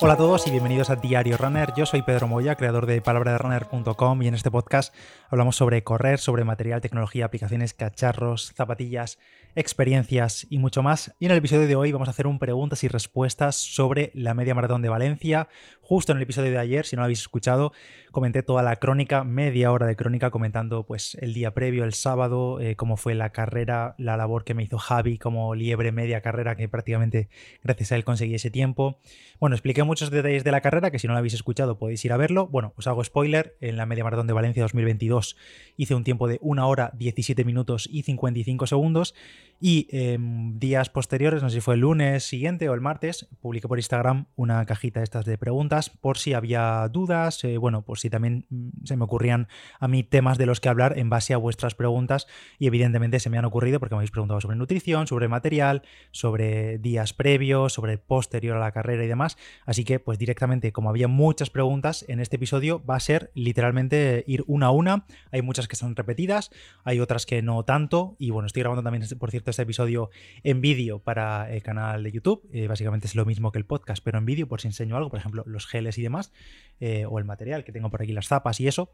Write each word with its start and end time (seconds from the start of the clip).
Hola 0.00 0.12
a 0.12 0.16
todos 0.16 0.46
y 0.46 0.52
bienvenidos 0.52 0.90
a 0.90 0.96
Diario 0.96 1.36
Runner. 1.36 1.72
Yo 1.76 1.84
soy 1.84 2.02
Pedro 2.02 2.28
Moya, 2.28 2.54
creador 2.54 2.86
de 2.86 3.00
palabraderunner.com 3.00 4.22
y 4.22 4.28
en 4.28 4.34
este 4.34 4.48
podcast 4.48 4.94
hablamos 5.28 5.56
sobre 5.56 5.82
correr, 5.82 6.20
sobre 6.20 6.44
material, 6.44 6.80
tecnología, 6.80 7.24
aplicaciones, 7.24 7.74
cacharros, 7.74 8.52
zapatillas, 8.54 9.18
experiencias 9.56 10.46
y 10.50 10.58
mucho 10.58 10.84
más. 10.84 11.16
Y 11.18 11.24
en 11.26 11.32
el 11.32 11.38
episodio 11.38 11.66
de 11.66 11.74
hoy 11.74 11.90
vamos 11.90 12.06
a 12.06 12.12
hacer 12.12 12.28
un 12.28 12.38
preguntas 12.38 12.84
y 12.84 12.88
respuestas 12.88 13.56
sobre 13.56 14.12
la 14.14 14.34
media 14.34 14.54
maratón 14.54 14.82
de 14.82 14.88
Valencia. 14.88 15.48
Justo 15.88 16.12
en 16.12 16.18
el 16.18 16.24
episodio 16.24 16.50
de 16.50 16.58
ayer, 16.58 16.84
si 16.84 16.96
no 16.96 17.00
lo 17.00 17.04
habéis 17.04 17.20
escuchado, 17.20 17.72
comenté 18.12 18.42
toda 18.42 18.62
la 18.62 18.76
crónica, 18.76 19.24
media 19.24 19.72
hora 19.72 19.86
de 19.86 19.96
crónica 19.96 20.30
comentando 20.30 20.84
pues 20.84 21.16
el 21.22 21.32
día 21.32 21.54
previo, 21.54 21.84
el 21.84 21.94
sábado, 21.94 22.60
eh, 22.60 22.76
cómo 22.76 22.98
fue 22.98 23.14
la 23.14 23.30
carrera, 23.30 23.94
la 23.96 24.18
labor 24.18 24.44
que 24.44 24.52
me 24.52 24.62
hizo 24.62 24.76
Javi 24.76 25.16
como 25.16 25.54
liebre 25.54 25.90
media 25.90 26.20
carrera, 26.20 26.56
que 26.56 26.68
prácticamente 26.68 27.30
gracias 27.64 27.92
a 27.92 27.96
él 27.96 28.04
conseguí 28.04 28.34
ese 28.34 28.50
tiempo. 28.50 28.98
Bueno, 29.40 29.56
expliqué 29.56 29.82
muchos 29.82 30.10
detalles 30.10 30.44
de 30.44 30.52
la 30.52 30.60
carrera, 30.60 30.90
que 30.90 30.98
si 30.98 31.06
no 31.06 31.14
lo 31.14 31.20
habéis 31.20 31.32
escuchado 31.32 31.78
podéis 31.78 32.04
ir 32.04 32.12
a 32.12 32.18
verlo. 32.18 32.48
Bueno, 32.48 32.74
os 32.76 32.86
hago 32.86 33.02
spoiler, 33.02 33.56
en 33.62 33.78
la 33.78 33.86
media 33.86 34.04
maratón 34.04 34.26
de 34.26 34.34
Valencia 34.34 34.62
2022 34.64 35.38
hice 35.78 35.94
un 35.94 36.04
tiempo 36.04 36.28
de 36.28 36.36
1 36.42 36.68
hora 36.68 36.90
17 36.98 37.46
minutos 37.46 37.88
y 37.90 38.02
55 38.02 38.66
segundos 38.66 39.14
y 39.58 39.88
em, 39.90 40.58
días 40.58 40.90
posteriores, 40.90 41.42
no 41.42 41.48
sé 41.48 41.56
si 41.56 41.60
fue 41.62 41.76
el 41.76 41.80
lunes 41.80 42.24
siguiente 42.24 42.68
o 42.68 42.74
el 42.74 42.82
martes, 42.82 43.26
publiqué 43.40 43.68
por 43.68 43.78
Instagram 43.78 44.26
una 44.36 44.66
cajita 44.66 45.00
de 45.00 45.04
estas 45.04 45.24
de 45.24 45.38
preguntas 45.38 45.77
por 45.88 46.18
si 46.18 46.34
había 46.34 46.88
dudas, 46.88 47.42
eh, 47.44 47.58
bueno, 47.58 47.82
por 47.82 47.98
si 47.98 48.10
también 48.10 48.46
mm, 48.50 48.84
se 48.84 48.96
me 48.96 49.04
ocurrían 49.04 49.48
a 49.78 49.88
mí 49.88 50.02
temas 50.02 50.38
de 50.38 50.46
los 50.46 50.60
que 50.60 50.68
hablar 50.68 50.98
en 50.98 51.10
base 51.10 51.34
a 51.34 51.36
vuestras 51.36 51.74
preguntas 51.74 52.26
y 52.58 52.66
evidentemente 52.66 53.20
se 53.20 53.30
me 53.30 53.38
han 53.38 53.44
ocurrido 53.44 53.80
porque 53.80 53.94
me 53.94 54.00
habéis 54.00 54.10
preguntado 54.10 54.40
sobre 54.40 54.56
nutrición, 54.56 55.06
sobre 55.06 55.28
material, 55.28 55.82
sobre 56.10 56.78
días 56.78 57.12
previos, 57.12 57.72
sobre 57.72 57.98
posterior 57.98 58.56
a 58.56 58.60
la 58.60 58.72
carrera 58.72 59.04
y 59.04 59.08
demás. 59.08 59.38
Así 59.64 59.84
que 59.84 60.00
pues 60.00 60.18
directamente, 60.18 60.72
como 60.72 60.90
había 60.90 61.08
muchas 61.08 61.50
preguntas 61.50 62.04
en 62.08 62.20
este 62.20 62.36
episodio, 62.36 62.84
va 62.84 62.96
a 62.96 63.00
ser 63.00 63.30
literalmente 63.34 64.24
ir 64.26 64.44
una 64.46 64.66
a 64.66 64.70
una. 64.70 65.06
Hay 65.30 65.42
muchas 65.42 65.68
que 65.68 65.76
son 65.76 65.94
repetidas, 65.94 66.50
hay 66.84 67.00
otras 67.00 67.26
que 67.26 67.42
no 67.42 67.64
tanto 67.64 68.16
y 68.18 68.30
bueno, 68.30 68.46
estoy 68.46 68.62
grabando 68.62 68.82
también, 68.82 69.04
por 69.18 69.30
cierto, 69.30 69.50
este 69.50 69.62
episodio 69.62 70.10
en 70.42 70.60
vídeo 70.60 70.98
para 70.98 71.50
el 71.52 71.62
canal 71.62 72.02
de 72.02 72.12
YouTube. 72.12 72.48
Eh, 72.52 72.66
básicamente 72.66 73.06
es 73.06 73.14
lo 73.14 73.24
mismo 73.24 73.52
que 73.52 73.58
el 73.58 73.64
podcast, 73.64 74.02
pero 74.02 74.18
en 74.18 74.24
vídeo, 74.24 74.48
por 74.48 74.60
si 74.60 74.68
enseño 74.68 74.96
algo, 74.96 75.10
por 75.10 75.18
ejemplo, 75.18 75.44
los 75.46 75.66
geles 75.68 75.98
y 75.98 76.02
demás, 76.02 76.32
eh, 76.80 77.06
o 77.06 77.18
el 77.18 77.24
material 77.24 77.64
que 77.64 77.72
tengo 77.72 77.90
por 77.90 78.02
aquí, 78.02 78.12
las 78.12 78.28
zapas 78.28 78.60
y 78.60 78.68
eso. 78.68 78.90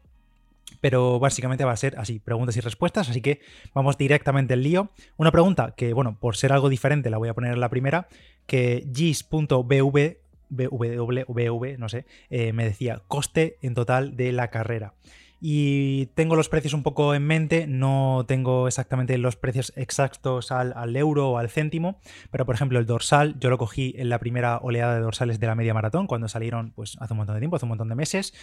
Pero 0.81 1.19
básicamente 1.19 1.63
va 1.63 1.71
a 1.71 1.77
ser 1.77 1.97
así, 1.99 2.19
preguntas 2.19 2.57
y 2.57 2.59
respuestas, 2.59 3.09
así 3.09 3.21
que 3.21 3.39
vamos 3.73 3.97
directamente 3.97 4.55
al 4.55 4.63
lío. 4.63 4.89
Una 5.15 5.31
pregunta 5.31 5.73
que, 5.77 5.93
bueno, 5.93 6.17
por 6.19 6.37
ser 6.37 6.51
algo 6.51 6.69
diferente 6.69 7.09
la 7.09 7.17
voy 7.17 7.29
a 7.29 7.35
poner 7.35 7.53
en 7.53 7.59
la 7.59 7.69
primera, 7.69 8.07
que 8.47 8.87
gis.bv 8.93 10.17
BW, 10.49 11.77
no 11.77 11.89
sé, 11.89 12.05
eh, 12.29 12.53
me 12.53 12.65
decía 12.65 13.01
coste 13.07 13.57
en 13.61 13.73
total 13.73 14.15
de 14.15 14.31
la 14.31 14.49
carrera 14.49 14.93
y 15.41 16.07
tengo 16.07 16.35
los 16.35 16.49
precios 16.49 16.73
un 16.73 16.83
poco 16.83 17.13
en 17.13 17.25
mente, 17.25 17.67
no 17.67 18.25
tengo 18.27 18.67
exactamente 18.67 19.17
los 19.17 19.35
precios 19.35 19.73
exactos 19.75 20.51
al, 20.51 20.95
euro 20.95 21.31
o 21.31 21.37
al 21.37 21.49
céntimo, 21.49 21.99
pero 22.31 22.45
por 22.45 22.55
ejemplo 22.55 22.79
el 22.79 22.85
dorsal 22.85 23.37
yo 23.39 23.49
lo 23.49 23.57
cogí 23.57 23.93
en 23.97 24.09
la 24.09 24.19
primera 24.19 24.57
oleada 24.57 24.95
de 24.95 25.01
dorsales 25.01 25.39
de 25.39 25.47
la 25.47 25.55
media 25.55 25.73
maratón, 25.73 26.07
cuando 26.07 26.27
salieron 26.27 26.71
pues 26.71 26.97
hace 26.99 27.13
un 27.13 27.17
montón 27.17 27.35
de 27.35 27.41
tiempo, 27.41 27.57
hace 27.57 27.65
un 27.65 27.69
montón 27.69 27.89
de 27.89 27.95
meses, 27.95 28.33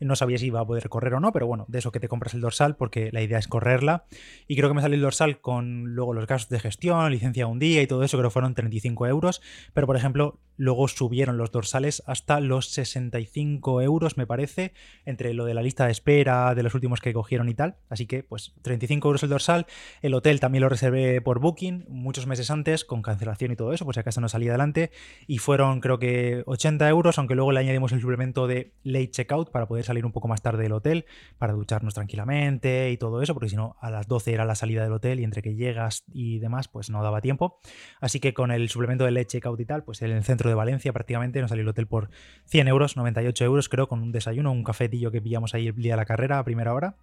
no 0.00 0.16
sabía 0.16 0.38
si 0.38 0.46
iba 0.46 0.60
a 0.60 0.66
poder 0.66 0.88
correr 0.88 1.14
o 1.14 1.20
no, 1.20 1.32
pero 1.32 1.46
bueno, 1.46 1.64
de 1.68 1.78
eso 1.78 1.92
que 1.92 2.00
te 2.00 2.08
compras 2.08 2.34
el 2.34 2.40
dorsal 2.40 2.76
porque 2.76 3.10
la 3.12 3.22
idea 3.22 3.38
es 3.38 3.48
correrla. 3.48 4.04
Y 4.48 4.56
creo 4.56 4.68
que 4.68 4.74
me 4.74 4.82
salió 4.82 4.96
el 4.96 5.02
dorsal 5.02 5.40
con 5.40 5.94
luego 5.94 6.12
los 6.12 6.26
gastos 6.26 6.50
de 6.50 6.60
gestión, 6.60 7.10
licencia 7.10 7.46
un 7.46 7.58
día 7.58 7.82
y 7.82 7.86
todo 7.86 8.02
eso, 8.02 8.18
creo 8.18 8.30
que 8.30 8.32
fueron 8.32 8.54
35 8.54 9.06
euros, 9.06 9.40
pero 9.74 9.86
por 9.86 9.96
ejemplo 9.96 10.40
luego 10.56 10.86
subieron 10.88 11.38
los 11.38 11.50
dorsales 11.50 12.02
hasta 12.06 12.40
los 12.40 12.68
65 12.70 13.80
euros 13.82 14.16
me 14.16 14.26
parece, 14.26 14.72
entre 15.04 15.34
lo 15.34 15.44
de 15.44 15.54
la 15.54 15.62
lista 15.62 15.86
de 15.86 15.92
espera, 15.92 16.41
de 16.54 16.62
los 16.62 16.74
últimos 16.74 17.00
que 17.00 17.12
cogieron 17.12 17.48
y 17.48 17.54
tal. 17.54 17.76
Así 17.88 18.06
que, 18.06 18.22
pues, 18.22 18.54
35 18.62 19.08
euros 19.08 19.22
el 19.22 19.30
dorsal. 19.30 19.66
El 20.00 20.14
hotel 20.14 20.40
también 20.40 20.62
lo 20.62 20.68
reservé 20.68 21.20
por 21.20 21.38
Booking 21.38 21.86
muchos 21.88 22.26
meses 22.26 22.50
antes, 22.50 22.84
con 22.84 23.02
cancelación 23.02 23.52
y 23.52 23.56
todo 23.56 23.72
eso, 23.72 23.84
pues 23.84 23.94
si 23.94 24.00
acaso 24.00 24.20
no 24.20 24.28
salía 24.28 24.50
adelante. 24.50 24.90
Y 25.26 25.38
fueron, 25.38 25.80
creo 25.80 25.98
que, 25.98 26.42
80 26.46 26.88
euros, 26.88 27.18
aunque 27.18 27.34
luego 27.34 27.52
le 27.52 27.60
añadimos 27.60 27.92
el 27.92 28.00
suplemento 28.00 28.46
de 28.46 28.74
late 28.82 29.10
checkout 29.10 29.50
para 29.50 29.66
poder 29.66 29.84
salir 29.84 30.04
un 30.04 30.12
poco 30.12 30.28
más 30.28 30.42
tarde 30.42 30.62
del 30.62 30.72
hotel, 30.72 31.06
para 31.38 31.52
ducharnos 31.52 31.94
tranquilamente 31.94 32.90
y 32.90 32.96
todo 32.96 33.22
eso, 33.22 33.34
porque 33.34 33.48
si 33.48 33.56
no, 33.56 33.76
a 33.80 33.90
las 33.90 34.06
12 34.08 34.32
era 34.32 34.44
la 34.44 34.54
salida 34.54 34.82
del 34.82 34.92
hotel 34.92 35.20
y 35.20 35.24
entre 35.24 35.42
que 35.42 35.54
llegas 35.54 36.04
y 36.12 36.38
demás, 36.38 36.68
pues 36.68 36.90
no 36.90 37.02
daba 37.02 37.20
tiempo. 37.20 37.58
Así 38.00 38.20
que 38.20 38.34
con 38.34 38.50
el 38.50 38.68
suplemento 38.68 39.04
de 39.04 39.10
late 39.10 39.26
checkout 39.26 39.60
y 39.60 39.64
tal, 39.64 39.84
pues 39.84 40.02
en 40.02 40.10
el 40.10 40.24
centro 40.24 40.48
de 40.48 40.54
Valencia 40.54 40.92
prácticamente 40.92 41.40
nos 41.40 41.50
salió 41.50 41.62
el 41.62 41.68
hotel 41.68 41.86
por 41.86 42.10
100 42.46 42.68
euros, 42.68 42.96
98 42.96 43.44
euros, 43.44 43.68
creo, 43.68 43.88
con 43.88 44.00
un 44.00 44.12
desayuno, 44.12 44.52
un 44.52 44.64
cafetillo 44.64 45.10
que 45.10 45.20
pillamos 45.20 45.54
ahí 45.54 45.68
el 45.68 45.74
día 45.74 45.94
de 45.94 45.96
la 45.96 46.04
carrera 46.04 46.31
a 46.38 46.44
primera 46.44 46.74
hora. 46.74 46.96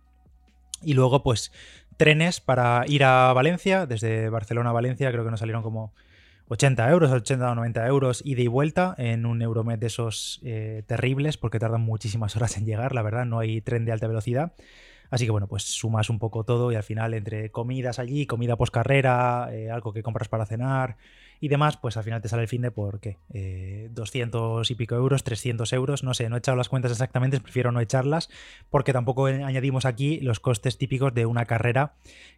Y 0.82 0.94
luego, 0.94 1.24
pues, 1.24 1.52
trenes 1.98 2.40
para 2.40 2.84
ir 2.88 3.04
a 3.04 3.34
Valencia, 3.34 3.86
desde 3.86 4.30
Barcelona 4.30 4.70
a 4.70 4.74
Valencia, 4.74 5.12
creo 5.12 5.26
que 5.26 5.32
nos 5.32 5.42
salieron 5.42 5.64
como 5.64 5.94
80 6.48 6.90
euros, 6.90 7.12
80 7.12 7.52
o 7.52 7.56
90 7.56 7.88
euros, 7.88 8.22
ida 8.26 8.42
y 8.42 8.48
vuelta 8.48 8.96
en 8.98 9.26
un 9.26 9.42
Euromed 9.42 9.78
de 9.78 9.88
esos 9.88 10.40
eh, 10.44 10.84
terribles, 10.88 11.38
porque 11.38 11.60
tardan 11.60 11.82
muchísimas 11.82 12.36
horas 12.36 12.58
en 12.58 12.66
llegar, 12.66 12.96
la 12.96 13.02
verdad, 13.02 13.26
no 13.26 13.40
hay 13.40 13.62
tren 13.62 13.86
de 13.86 13.92
alta 13.92 14.08
velocidad. 14.08 14.54
Así 15.10 15.26
que 15.26 15.32
bueno, 15.32 15.48
pues 15.48 15.64
sumas 15.64 16.10
un 16.10 16.20
poco 16.20 16.44
todo 16.44 16.72
y 16.72 16.76
al 16.76 16.84
final 16.84 17.14
entre 17.14 17.52
comidas 17.52 18.00
allí, 18.00 18.26
comida 18.26 18.56
post 18.56 18.74
carrera, 18.74 19.50
eh, 19.52 19.72
algo 19.72 19.94
que 19.94 20.04
compras 20.04 20.28
para 20.28 20.46
cenar, 20.46 20.98
y 21.42 21.48
demás, 21.48 21.78
pues 21.78 21.96
al 21.96 22.04
final 22.04 22.22
te 22.22 22.28
sale 22.28 22.44
el 22.44 22.48
fin 22.48 22.62
de 22.62 22.72
por 22.72 23.00
qué, 23.00 23.18
200 23.92 24.70
eh, 24.70 24.74
y 24.74 24.76
pico 24.76 24.96
euros, 24.96 25.24
300 25.24 25.72
euros, 25.74 26.04
no 26.04 26.14
sé, 26.14 26.30
no 26.30 26.36
he 26.36 26.40
echado 26.40 26.58
las 26.58 26.68
cuentas 26.68 26.92
exactamente, 26.92 27.40
prefiero 27.40 27.72
no 27.72 27.80
echarlas, 27.80 28.30
porque 28.70 28.92
tampoco 28.92 29.28
añadimos 29.28 29.86
aquí 29.86 30.20
los 30.20 30.40
costes 30.40 30.78
típicos 30.78 31.14
de 31.14 31.26
una 31.26 31.46
carrera 31.46 31.94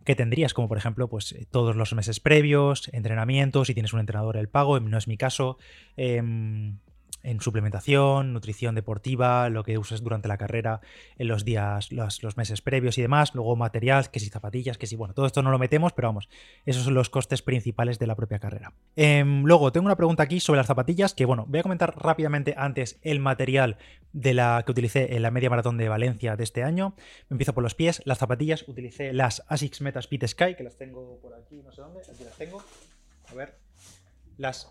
que 0.06 0.16
tendrías, 0.16 0.54
como 0.54 0.68
por 0.68 0.78
ejemplo, 0.78 1.08
pues 1.08 1.32
eh, 1.32 1.48
todos 1.50 1.76
los 1.76 1.94
meses 1.94 2.20
previos, 2.20 2.90
entrenamientos, 2.94 3.68
si 3.68 3.74
tienes 3.74 3.94
un 3.94 4.00
entrenador 4.00 4.38
el 4.38 4.50
pago, 4.50 4.80
no 4.80 4.98
es 4.98 5.08
mi 5.08 5.18
caso, 5.18 5.58
em, 5.98 6.78
en 7.24 7.42
suplementación, 7.42 8.34
nutrición 8.34 8.76
deportiva, 8.76 9.50
lo 9.50 9.64
que 9.64 9.78
usas 9.78 10.04
durante 10.04 10.28
la 10.28 10.38
carrera 10.38 10.82
en 11.18 11.28
los 11.28 11.46
días, 11.46 11.92
los, 11.92 12.38
meses 12.38 12.62
previos 12.62 12.98
y 12.98 13.02
demás, 13.02 13.36
luego 13.36 13.56
material, 13.56 14.10
que 14.10 14.20
si 14.20 14.30
zapatillas, 14.30 14.78
que 14.78 14.88
si, 14.88 14.96
bueno, 14.96 15.14
todo 15.14 15.26
esto 15.26 15.42
no 15.42 15.52
lo 15.52 15.60
metemos, 15.60 15.94
pero 15.94 16.08
vamos, 16.08 16.30
esos 16.66 16.84
son 16.84 16.94
los 16.94 17.10
costes 17.10 17.42
principales 17.42 18.00
de 18.00 18.08
la 18.08 18.16
propia 18.16 18.40
carrera. 18.40 18.74
Em, 18.96 19.44
luego, 19.44 19.72
tengo 19.72 19.86
una 19.86 19.96
pregunta 19.96 20.24
aquí 20.24 20.40
sobre 20.40 20.58
las 20.58 20.68
zapatillas, 20.68 21.14
que 21.14 21.26
bueno, 21.26 21.46
voy 21.48 21.60
a 21.60 21.64
comentar 21.64 21.96
rápidamente 21.98 22.54
antes 22.58 23.00
el 23.02 23.20
material 23.20 23.78
de 24.14 24.34
la 24.34 24.64
que 24.66 24.72
utilicé 24.72 25.16
en 25.16 25.22
la 25.22 25.32
media 25.32 25.50
maratón 25.50 25.78
de 25.78 25.90
Valencia 25.90 26.36
de 26.36 26.44
este 26.44 26.64
año. 26.64 26.96
Empiezo 27.30 27.54
por 27.54 27.64
los 27.64 27.76
pies, 27.76 28.02
las 28.06 28.18
zapatillas, 28.18 28.68
utilicé 28.68 29.14
las 29.14 29.44
ASICS 29.48 29.82
Meta 29.82 30.00
Speed 30.00 30.28
Sky, 30.28 30.56
que 30.56 30.64
las 30.64 30.78
tengo 30.78 31.20
por 31.22 31.34
aquí, 31.34 31.62
no 31.64 31.72
sé 31.72 31.82
dónde, 31.82 32.02
aquí 32.02 32.24
las 32.24 32.38
tengo. 32.38 32.64
A 33.30 33.34
ver, 33.34 33.58
las 34.38 34.70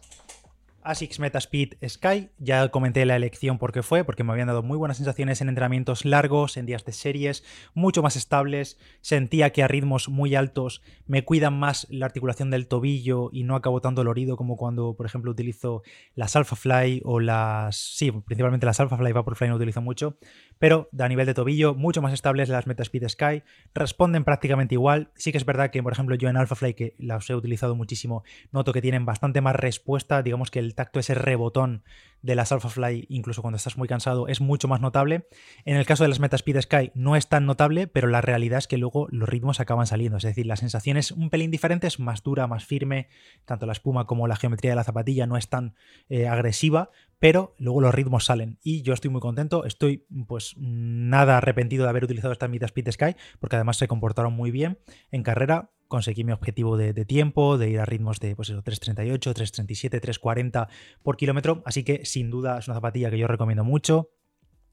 ASICS 0.82 1.20
Metaspeed 1.20 1.74
Sky, 1.86 2.30
ya 2.38 2.68
comenté 2.68 3.04
la 3.04 3.16
elección 3.16 3.58
porque 3.58 3.82
fue, 3.82 4.04
porque 4.04 4.24
me 4.24 4.32
habían 4.32 4.46
dado 4.48 4.62
muy 4.62 4.78
buenas 4.78 4.96
sensaciones 4.96 5.40
en 5.40 5.48
entrenamientos 5.48 6.04
largos, 6.04 6.56
en 6.56 6.66
días 6.66 6.84
de 6.84 6.92
series, 6.92 7.44
mucho 7.74 8.02
más 8.02 8.16
estables, 8.16 8.78
sentía 9.00 9.50
que 9.50 9.62
a 9.62 9.68
ritmos 9.68 10.08
muy 10.08 10.34
altos 10.34 10.82
me 11.06 11.24
cuidan 11.24 11.58
más 11.58 11.86
la 11.90 12.06
articulación 12.06 12.50
del 12.50 12.68
tobillo 12.68 13.30
y 13.32 13.44
no 13.44 13.56
acabo 13.56 13.80
tan 13.80 13.94
dolorido 13.94 14.36
como 14.36 14.56
cuando, 14.56 14.94
por 14.94 15.06
ejemplo, 15.06 15.30
utilizo 15.30 15.82
las 16.14 16.36
Alphafly 16.36 17.02
o 17.04 17.20
las... 17.20 17.76
sí, 17.76 18.10
principalmente 18.10 18.66
las 18.66 18.80
Alphafly, 18.80 19.12
Vaporfly 19.12 19.48
no 19.48 19.56
utilizo 19.56 19.80
mucho, 19.80 20.18
pero 20.58 20.88
a 20.98 21.08
nivel 21.08 21.26
de 21.26 21.34
tobillo, 21.34 21.74
mucho 21.74 22.02
más 22.02 22.12
estables 22.12 22.48
las 22.48 22.66
Metaspeed 22.66 23.08
Sky, 23.08 23.42
responden 23.74 24.24
prácticamente 24.24 24.74
igual, 24.74 25.10
sí 25.14 25.32
que 25.32 25.38
es 25.38 25.44
verdad 25.44 25.70
que, 25.70 25.82
por 25.82 25.92
ejemplo, 25.92 26.14
yo 26.14 26.28
en 26.28 26.36
Alphafly, 26.36 26.74
que 26.74 26.94
las 26.98 27.28
he 27.28 27.34
utilizado 27.34 27.74
muchísimo, 27.74 28.24
noto 28.52 28.72
que 28.72 28.82
tienen 28.82 29.04
bastante 29.04 29.40
más 29.40 29.56
respuesta, 29.56 30.22
digamos 30.22 30.50
que 30.50 30.58
el 30.58 30.69
tacto, 30.74 31.00
ese 31.00 31.14
rebotón 31.14 31.82
de 32.22 32.34
las 32.34 32.52
Alphafly, 32.52 33.06
incluso 33.08 33.42
cuando 33.42 33.56
estás 33.56 33.78
muy 33.78 33.88
cansado, 33.88 34.28
es 34.28 34.40
mucho 34.40 34.68
más 34.68 34.80
notable. 34.80 35.26
En 35.64 35.76
el 35.76 35.86
caso 35.86 36.04
de 36.04 36.08
las 36.08 36.20
Metaspeed 36.20 36.60
Sky 36.60 36.92
no 36.94 37.16
es 37.16 37.28
tan 37.28 37.46
notable, 37.46 37.86
pero 37.86 38.08
la 38.08 38.20
realidad 38.20 38.58
es 38.58 38.68
que 38.68 38.78
luego 38.78 39.06
los 39.10 39.28
ritmos 39.28 39.60
acaban 39.60 39.86
saliendo. 39.86 40.18
Es 40.18 40.24
decir, 40.24 40.46
la 40.46 40.56
sensación 40.56 40.96
es 40.96 41.12
un 41.12 41.30
pelín 41.30 41.50
diferente, 41.50 41.86
es 41.86 41.98
más 41.98 42.22
dura, 42.22 42.46
más 42.46 42.64
firme, 42.64 43.08
tanto 43.44 43.66
la 43.66 43.72
espuma 43.72 44.06
como 44.06 44.28
la 44.28 44.36
geometría 44.36 44.72
de 44.72 44.76
la 44.76 44.84
zapatilla 44.84 45.26
no 45.26 45.36
es 45.36 45.48
tan 45.48 45.74
eh, 46.08 46.28
agresiva, 46.28 46.90
pero 47.18 47.54
luego 47.58 47.80
los 47.80 47.94
ritmos 47.94 48.24
salen. 48.26 48.58
Y 48.62 48.82
yo 48.82 48.92
estoy 48.92 49.10
muy 49.10 49.20
contento, 49.20 49.64
estoy 49.64 50.06
pues 50.26 50.54
nada 50.58 51.38
arrepentido 51.38 51.84
de 51.84 51.90
haber 51.90 52.04
utilizado 52.04 52.32
estas 52.32 52.50
Metaspeed 52.50 52.90
Sky, 52.90 53.16
porque 53.38 53.56
además 53.56 53.78
se 53.78 53.88
comportaron 53.88 54.32
muy 54.32 54.50
bien 54.50 54.78
en 55.10 55.22
carrera 55.22 55.70
conseguí 55.90 56.22
mi 56.22 56.32
objetivo 56.32 56.76
de, 56.76 57.04
tiempo, 57.04 57.58
de 57.58 57.68
ir 57.68 57.80
a 57.80 57.84
ritmos 57.84 58.20
de 58.20 58.36
pues 58.36 58.50
3.38, 58.50 59.34
3.37, 59.34 60.00
3.40 60.00 60.68
por 61.02 61.16
kilómetro, 61.16 61.62
así 61.66 61.82
que 61.82 62.04
sin 62.06 62.30
duda 62.30 62.58
es 62.58 62.68
una 62.68 62.76
zapatilla 62.76 63.10
que 63.10 63.18
yo 63.18 63.26
recomiendo 63.26 63.64
mucho. 63.64 64.08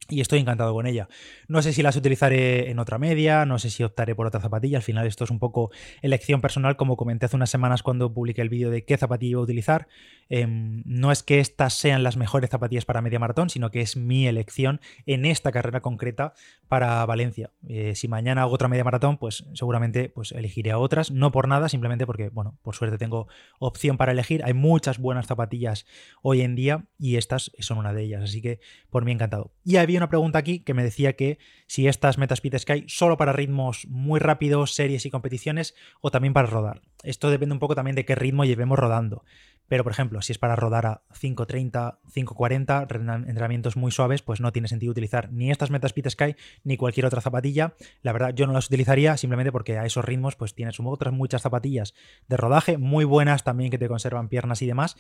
Y 0.10 0.22
estoy 0.22 0.40
encantado 0.40 0.74
con 0.74 0.88
ella. 0.88 1.10
No 1.50 1.62
sé 1.62 1.74
si 1.74 1.82
las 1.82 1.98
utilizaré 1.98 2.70
en 2.70 2.80
otra 2.80 2.98
media, 2.98 3.46
no 3.46 3.60
sé 3.60 3.70
si 3.70 3.84
optaré 3.84 4.16
por 4.16 4.26
otra 4.26 4.40
zapatilla. 4.40 4.78
Al 4.78 4.84
final 4.84 5.06
esto 5.06 5.26
es 5.26 5.32
un 5.32 5.40
poco 5.40 5.70
elección 6.02 6.40
personal, 6.40 6.78
como 6.78 6.96
comenté 6.96 7.26
hace 7.26 7.36
unas 7.36 7.50
semanas 7.50 7.84
cuando 7.84 8.14
publiqué 8.14 8.42
el 8.42 8.48
vídeo 8.48 8.70
de 8.70 8.86
qué 8.86 8.96
zapatilla 8.98 9.32
iba 9.32 9.42
a 9.42 9.44
utilizar. 9.44 9.88
Em, 10.30 10.82
no 10.86 11.12
es 11.12 11.24
que 11.24 11.40
estas 11.40 11.74
sean 11.74 12.04
las 12.04 12.16
mejores 12.16 12.50
zapatillas 12.50 12.86
para 12.86 13.02
media 13.02 13.20
maratón, 13.20 13.50
sino 13.50 13.70
que 13.70 13.82
es 13.82 13.98
mi 13.98 14.28
elección 14.28 14.80
en 15.06 15.26
esta 15.26 15.52
carrera 15.52 15.82
concreta 15.82 16.34
para 16.70 17.06
Valencia. 17.06 17.52
Eh, 17.68 17.94
si 17.96 18.08
mañana 18.08 18.44
hago 18.44 18.54
otra 18.54 18.68
media 18.68 18.84
maratón, 18.84 19.18
pues 19.18 19.46
seguramente 19.54 20.10
pues, 20.10 20.32
elegiré 20.32 20.72
a 20.72 20.78
otras, 20.78 21.12
no 21.12 21.32
por 21.32 21.48
nada, 21.48 21.68
simplemente 21.70 22.06
porque, 22.06 22.30
bueno, 22.30 22.58
por 22.62 22.76
suerte 22.76 22.98
tengo 22.98 23.28
opción 23.60 23.98
para 23.98 24.14
elegir. 24.14 24.44
Hay 24.46 24.54
muchas 24.54 25.00
buenas 25.00 25.28
zapatillas 25.28 25.86
hoy 26.22 26.42
en 26.42 26.56
día 26.56 26.86
y 26.98 27.18
estas 27.18 27.52
son 27.60 27.78
una 27.78 27.94
de 27.94 28.04
ellas, 28.04 28.24
así 28.24 28.42
que 28.42 28.60
por 28.90 29.04
mí 29.04 29.12
encantado. 29.12 29.52
Y 29.64 29.78
había 29.88 30.00
una 30.00 30.10
pregunta 30.10 30.38
aquí 30.38 30.60
que 30.60 30.74
me 30.74 30.84
decía 30.84 31.14
que 31.14 31.40
si 31.66 31.88
estas 31.88 32.18
Metaspeed 32.18 32.58
Sky 32.58 32.84
solo 32.88 33.16
para 33.16 33.32
ritmos 33.32 33.88
muy 33.88 34.20
rápidos, 34.20 34.76
series 34.76 35.06
y 35.06 35.10
competiciones 35.10 35.76
o 36.02 36.12
también 36.12 36.34
para 36.34 36.48
rodar. 36.48 36.82
Esto 37.04 37.30
depende 37.30 37.54
un 37.54 37.60
poco 37.60 37.74
también 37.74 37.96
de 37.96 38.04
qué 38.04 38.16
ritmo 38.16 38.44
llevemos 38.44 38.78
rodando. 38.78 39.24
Pero, 39.68 39.84
por 39.84 39.92
ejemplo, 39.92 40.22
si 40.22 40.32
es 40.32 40.38
para 40.38 40.56
rodar 40.56 40.86
a 40.86 41.02
5.30, 41.14 41.98
5.40, 42.14 43.28
entrenamientos 43.28 43.76
muy 43.76 43.92
suaves, 43.92 44.22
pues 44.22 44.40
no 44.40 44.54
tiene 44.54 44.68
sentido 44.68 44.92
utilizar 44.92 45.32
ni 45.32 45.52
estas 45.52 45.72
Metaspeed 45.72 46.10
Sky 46.10 46.36
ni 46.64 46.78
cualquier 46.78 47.06
otra 47.06 47.22
zapatilla. 47.22 47.76
La 48.02 48.14
verdad, 48.14 48.34
yo 48.34 48.48
no 48.48 48.54
las 48.54 48.68
utilizaría 48.68 49.18
simplemente 49.18 49.52
porque 49.52 49.78
a 49.78 49.86
esos 49.86 50.06
ritmos, 50.06 50.36
pues 50.36 50.54
tienes 50.54 50.80
otras 50.80 51.14
muchas 51.14 51.42
zapatillas 51.42 51.94
de 52.28 52.38
rodaje 52.38 52.78
muy 52.78 53.04
buenas 53.04 53.44
también 53.44 53.70
que 53.70 53.78
te 53.78 53.90
conservan 53.90 54.30
piernas 54.30 54.62
y 54.62 54.68
demás 54.68 54.96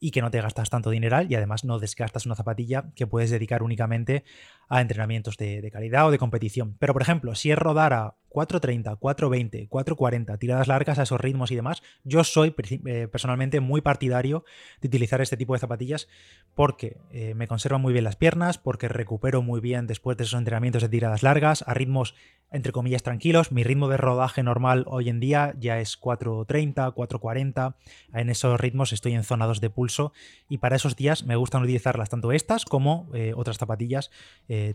y 0.00 0.10
que 0.10 0.20
no 0.20 0.30
te 0.30 0.40
gastas 0.40 0.70
tanto 0.70 0.90
dineral 0.90 1.30
y 1.30 1.34
además 1.34 1.64
no 1.64 1.78
desgastas 1.78 2.26
una 2.26 2.34
zapatilla 2.34 2.90
que 2.94 3.06
puedes 3.06 3.30
dedicar 3.30 3.62
únicamente 3.62 4.24
a 4.68 4.80
entrenamientos 4.80 5.36
de, 5.36 5.60
de 5.60 5.70
calidad 5.70 6.06
o 6.06 6.10
de 6.10 6.18
competición. 6.18 6.76
Pero, 6.78 6.92
por 6.92 7.02
ejemplo, 7.02 7.34
si 7.34 7.50
es 7.50 7.58
rodar 7.58 7.92
a 7.92 8.14
4.30, 8.34 8.98
4.20, 8.98 9.68
4.40, 9.68 10.38
tiradas 10.38 10.66
largas 10.66 10.98
a 10.98 11.04
esos 11.04 11.20
ritmos 11.20 11.52
y 11.52 11.56
demás, 11.56 11.82
yo 12.02 12.24
soy 12.24 12.52
eh, 12.58 13.08
personalmente 13.10 13.60
muy 13.60 13.80
partidario 13.80 14.44
de 14.80 14.88
utilizar 14.88 15.20
este 15.20 15.36
tipo 15.36 15.54
de 15.54 15.60
zapatillas 15.60 16.08
porque 16.54 16.98
eh, 17.12 17.34
me 17.34 17.46
conservan 17.46 17.80
muy 17.80 17.92
bien 17.92 18.04
las 18.04 18.16
piernas, 18.16 18.58
porque 18.58 18.88
recupero 18.88 19.40
muy 19.40 19.60
bien 19.60 19.86
después 19.86 20.16
de 20.16 20.24
esos 20.24 20.38
entrenamientos 20.38 20.82
de 20.82 20.88
tiradas 20.88 21.22
largas 21.22 21.64
a 21.66 21.74
ritmos 21.74 22.14
entre 22.50 22.72
comillas 22.72 23.02
tranquilos. 23.02 23.50
Mi 23.50 23.64
ritmo 23.64 23.88
de 23.88 23.96
rodaje 23.96 24.42
normal 24.42 24.84
hoy 24.86 25.08
en 25.08 25.18
día 25.18 25.54
ya 25.58 25.80
es 25.80 26.00
4.30, 26.00 26.94
4.40. 26.94 27.74
En 28.12 28.30
esos 28.30 28.60
ritmos 28.60 28.92
estoy 28.92 29.14
en 29.14 29.24
zona 29.24 29.46
2 29.46 29.60
de 29.60 29.70
pulso 29.70 30.12
y 30.48 30.58
para 30.58 30.76
esos 30.76 30.94
días 30.94 31.24
me 31.24 31.34
gustan 31.34 31.62
utilizarlas 31.62 32.10
tanto 32.10 32.30
estas 32.30 32.64
como 32.64 33.08
eh, 33.12 33.32
otras 33.34 33.58
zapatillas 33.58 34.10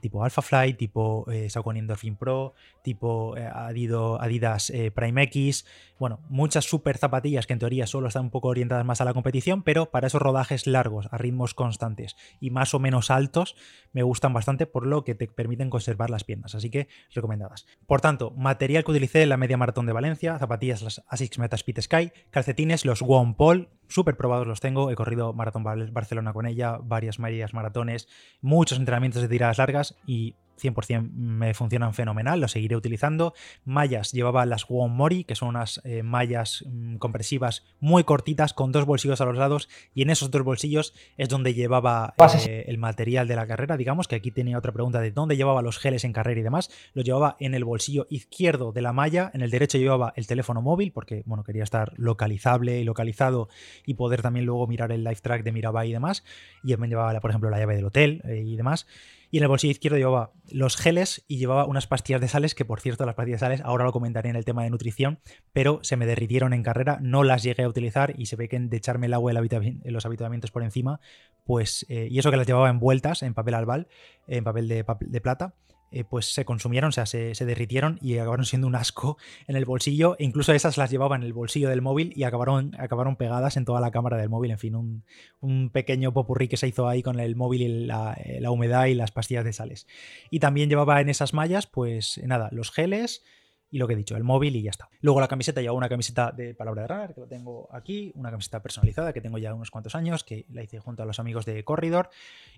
tipo 0.02 0.24
Alpha 0.24 0.42
Fly, 0.42 0.74
tipo 0.74 1.26
Saucony 1.48 1.80
Endorphin 1.80 2.16
Pro, 2.16 2.54
tipo 2.84 3.36
Adidas 3.54 4.70
eh, 4.70 4.92
Prime 4.92 5.24
X, 5.24 5.66
bueno, 6.00 6.22
muchas 6.30 6.66
super 6.66 6.98
zapatillas 6.98 7.46
que 7.46 7.54
en 7.54 7.60
teoría 7.60 7.86
solo 7.86 8.08
están 8.08 8.26
un 8.26 8.30
poco 8.30 8.48
orientadas 8.48 8.86
más 8.86 9.02
a 9.02 9.06
la 9.06 9.14
competición, 9.14 9.64
pero 9.64 9.92
para 9.92 10.08
esos 10.08 10.22
rodajes 10.22 10.66
largos, 10.66 11.08
a 11.12 11.18
ritmos 11.18 11.54
constantes 11.54 12.16
y 12.40 12.52
más 12.52 12.74
o 12.74 12.80
menos 12.80 13.12
altos, 13.12 13.56
me 13.92 14.04
gustan 14.04 14.32
bastante 14.32 14.66
por 14.66 14.88
lo 14.88 15.04
que 15.04 15.16
te 15.16 15.28
permiten 15.28 15.70
conservar 15.70 16.10
las 16.10 16.24
piernas, 16.24 16.56
así 16.56 16.70
que 16.70 16.88
recomendadas. 17.14 17.66
Por 17.86 18.02
tanto, 18.02 18.32
material 18.32 18.84
que 18.84 18.92
utilicé 18.92 19.24
en 19.24 19.30
la 19.30 19.38
media 19.38 19.58
maratón 19.58 19.86
de 19.86 19.94
Valencia, 19.94 20.40
zapatillas 20.40 20.82
las 20.82 21.04
Asics 21.08 21.38
Meta 21.38 21.56
Speed 21.58 21.82
Sky, 21.82 22.12
calcetines 22.30 22.86
los 22.86 23.02
One 23.02 23.36
Paul, 23.38 23.70
súper 23.90 24.16
probados 24.16 24.48
los 24.48 24.62
tengo, 24.62 24.92
he 24.92 24.96
corrido 24.96 25.34
Maratón 25.34 25.64
Barcelona 25.64 26.32
con 26.32 26.46
ella, 26.46 26.78
varias 26.82 27.20
medias 27.20 27.54
maratones, 27.54 28.08
muchos 28.42 28.78
entrenamientos 28.78 29.22
de 29.22 29.28
tiradas 29.28 29.58
largas 29.58 29.96
y 30.06 30.36
100% 30.60 31.12
me 31.12 31.54
funcionan 31.54 31.94
fenomenal, 31.94 32.40
lo 32.40 32.48
seguiré 32.48 32.76
utilizando. 32.76 33.34
Mallas, 33.66 34.12
llevaba 34.12 34.46
las 34.46 34.70
Mori, 34.70 35.24
que 35.24 35.36
son 35.36 35.50
unas 35.50 35.82
eh, 35.84 36.04
mallas 36.04 36.66
mm, 36.68 36.98
compresivas 36.98 37.66
muy 37.80 38.04
cortitas 38.04 38.54
con 38.54 38.72
dos 38.72 38.86
bolsillos 38.86 39.22
a 39.22 39.26
los 39.26 39.38
lados 39.38 39.70
y 39.94 40.02
en 40.02 40.10
esos 40.10 40.32
dos 40.32 40.44
bolsillos 40.44 40.94
es 41.18 41.30
donde 41.30 41.54
llevaba 41.54 42.14
eh, 42.48 42.66
el 42.68 42.78
material 42.78 43.28
de 43.28 43.36
la 43.36 43.48
carrera, 43.48 43.78
digamos, 43.78 44.08
que 44.08 44.16
aquí 44.16 44.32
tenía 44.32 44.58
otra 44.58 44.72
pregunta 44.72 45.02
de 45.02 45.12
dónde 45.12 45.36
llevaba 45.36 45.62
los 45.62 45.80
geles 45.80 46.04
en 46.04 46.14
carrera 46.14 46.40
y 46.40 46.44
demás. 46.44 46.70
Lo 46.94 47.02
llevaba 47.02 47.36
en 47.40 47.54
el 47.54 47.64
bolsillo 47.64 48.08
izquierdo 48.10 48.72
de 48.72 48.82
la 48.82 48.94
malla, 48.94 49.32
en 49.34 49.42
el 49.42 49.50
derecho 49.50 49.78
llevaba 49.78 50.14
el 50.16 50.28
teléfono 50.28 50.62
móvil 50.62 50.92
porque, 50.92 51.24
bueno, 51.26 51.44
quería 51.44 51.64
estar 51.64 51.94
localizable 51.98 52.80
y 52.80 52.84
localizado 52.84 53.50
y 53.86 53.96
poder 53.96 54.22
también 54.22 54.46
luego 54.46 54.68
mirar 54.68 54.92
el 54.92 55.04
live 55.04 55.20
track 55.22 55.44
de 55.44 55.52
Mirabai 55.52 55.90
y 55.90 55.94
demás. 55.94 56.24
Y 56.64 56.72
también 56.72 56.92
llevaba, 56.92 57.20
por 57.20 57.32
ejemplo, 57.32 57.50
la 57.50 57.60
llave 57.60 57.76
del 57.76 57.86
hotel 57.86 58.22
eh, 58.26 58.44
y 58.46 58.56
demás. 58.56 58.88
Y 59.32 59.38
en 59.38 59.44
el 59.44 59.50
bolsillo 59.50 59.72
izquierdo 59.72 59.98
llevaba 59.98 60.32
los 60.50 60.78
geles 60.78 61.24
y 61.28 61.38
llevaba 61.38 61.66
unas 61.66 61.88
pastillas 61.88 62.22
de 62.22 62.28
sales, 62.28 62.56
que 62.56 62.66
por 62.66 62.80
cierto, 62.80 63.06
las 63.06 63.16
pastillas 63.16 63.42
de 63.42 63.46
sales, 63.46 63.62
ahora 63.62 63.86
lo 63.86 63.92
comentaré 63.92 64.30
en 64.30 64.36
el 64.36 64.46
tema 64.46 64.64
de 64.64 64.70
nutrición, 64.70 65.20
pero 65.54 65.80
se 65.84 65.98
me 65.98 66.06
derritieron 66.06 66.54
en 66.54 66.64
carrera, 66.64 66.98
no 67.02 67.24
las 67.24 67.44
llegué 67.44 67.64
a 67.64 67.70
utilizar 67.70 68.14
y 68.18 68.26
se 68.26 68.36
ve 68.36 68.48
que 68.50 68.60
de 68.60 68.78
echarme 68.78 69.08
el 69.08 69.14
agua 69.14 69.32
en 69.32 69.94
los 69.94 70.06
habituamientos 70.06 70.52
por 70.52 70.64
encima, 70.64 71.00
pues, 71.46 71.86
eh, 71.90 72.08
y 72.10 72.20
eso 72.20 72.32
que 72.32 72.38
las 72.38 72.48
llevaba 72.48 72.70
envueltas 72.70 73.24
en 73.24 73.34
papel 73.34 73.54
albal, 73.54 73.88
en 74.28 74.44
papel 74.44 74.68
de 74.68 75.22
plata, 75.22 75.54
eh, 75.92 76.04
pues 76.04 76.34
se 76.34 76.46
consumieron, 76.46 76.90
o 76.90 76.92
sea, 76.92 77.06
se, 77.06 77.34
derritieron 77.34 77.98
y 78.02 78.18
acabaron 78.18 78.46
siendo 78.46 78.68
un 78.68 78.76
asco 78.76 79.18
en 79.48 79.56
el 79.56 79.66
bolsillo. 79.66 80.16
E 80.20 80.24
incluso 80.24 80.54
esas 80.54 80.78
las 80.78 80.92
llevaba 80.92 81.16
en 81.16 81.24
el 81.24 81.34
bolsillo 81.34 81.70
del 81.70 81.82
móvil 81.82 82.14
y 82.16 82.24
acabaron, 82.24 82.76
acabaron 82.78 83.16
pegadas 83.16 83.58
en 83.58 83.66
toda 83.66 83.82
la 83.82 83.92
cámara 83.92 84.18
del 84.18 84.30
móvil. 84.30 84.52
En 84.52 84.60
fin, 84.60 84.76
un, 84.76 85.70
pequeño 85.72 86.14
popurrí 86.14 86.48
que 86.48 86.58
se 86.58 86.68
hizo 86.68 86.88
ahí 86.88 87.02
con 87.04 87.20
el 87.20 87.36
móvil 87.36 87.62
y 87.62 87.86
la, 87.86 88.14
eh, 88.14 88.40
la 88.42 88.52
humedad 88.52 88.86
y 88.86 88.94
las 88.94 89.12
pastillas 89.12 89.46
de 89.46 89.54
sales. 89.54 89.88
Y 90.30 90.40
también 90.40 90.70
llevaba 90.70 91.02
en 91.02 91.10
esas 91.10 91.34
mallas, 91.34 91.68
pues 91.68 92.20
nada, 92.24 92.50
los 92.52 92.72
geles, 92.72 93.24
y 93.72 93.78
lo 93.78 93.88
que 93.88 93.94
he 93.94 93.98
dicho, 93.98 94.16
el 94.16 94.24
móvil 94.24 94.56
y 94.56 94.64
ya 94.64 94.72
está. 94.72 94.90
Luego 95.02 95.20
la 95.20 95.28
camiseta, 95.28 95.62
llevo 95.62 95.76
una 95.76 95.90
camiseta 95.90 96.32
de 96.32 96.54
palabra 96.54 96.84
de 96.84 96.88
runner 96.88 97.14
que 97.14 97.22
lo 97.22 97.28
tengo 97.28 97.70
aquí, 97.72 98.12
una 98.16 98.32
camiseta 98.32 98.62
personalizada 98.62 99.14
que 99.14 99.22
tengo 99.22 99.38
ya 99.38 99.54
unos 99.54 99.72
cuantos 99.72 99.96
años, 99.96 100.24
que 100.24 100.46
la 100.52 100.64
hice 100.64 100.80
junto 100.80 101.04
a 101.04 101.06
los 101.06 101.20
amigos 101.20 101.46
de 101.46 101.64
Corridor. 101.64 102.10